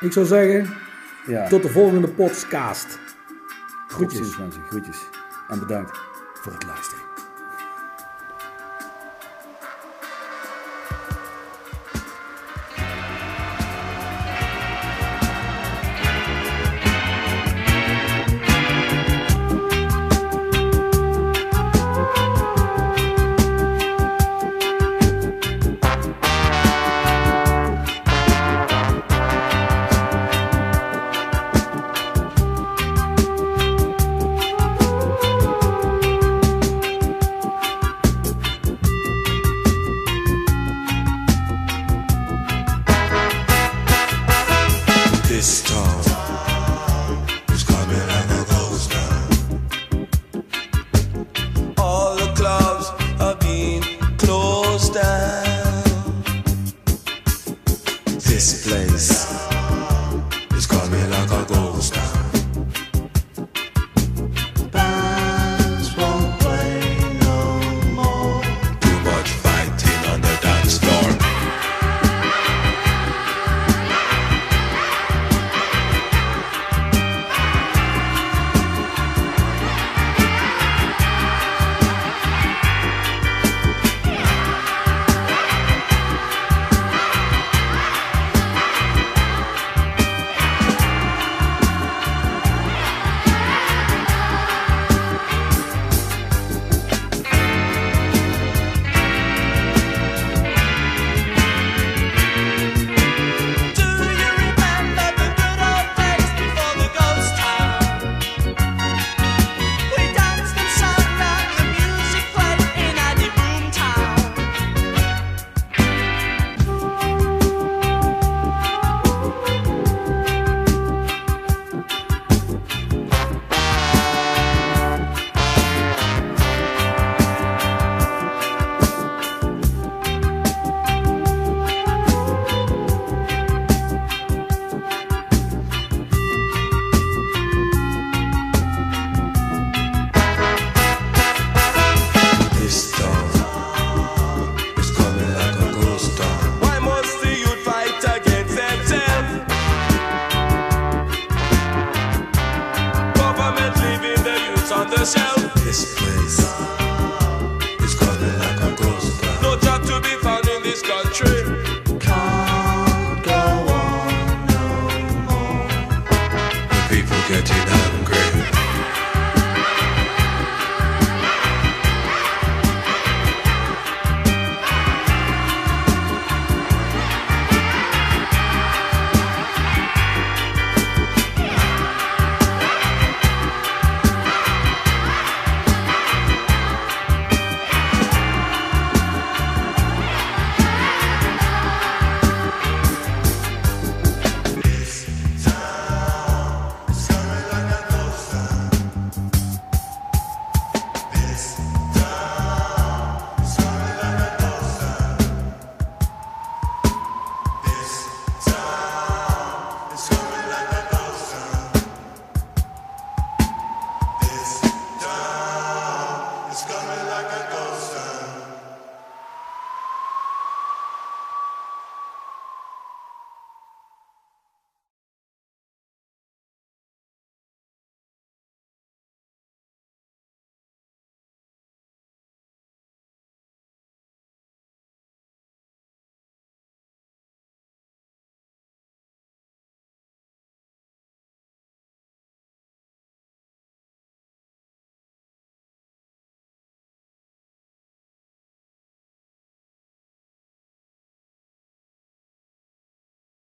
Ik 0.00 0.12
zou 0.12 0.26
zeggen, 0.26 0.74
Ja. 1.26 1.48
tot 1.48 1.62
de 1.62 1.68
volgende 1.68 2.08
podcast. 2.08 2.98
Groetjes. 3.88 4.36
mensen. 4.38 4.62
Groetjes. 4.68 4.98
En 5.48 5.58
bedankt. 5.58 5.98
Voor 6.34 6.52
het 6.52 6.64
luisteren. 6.64 6.97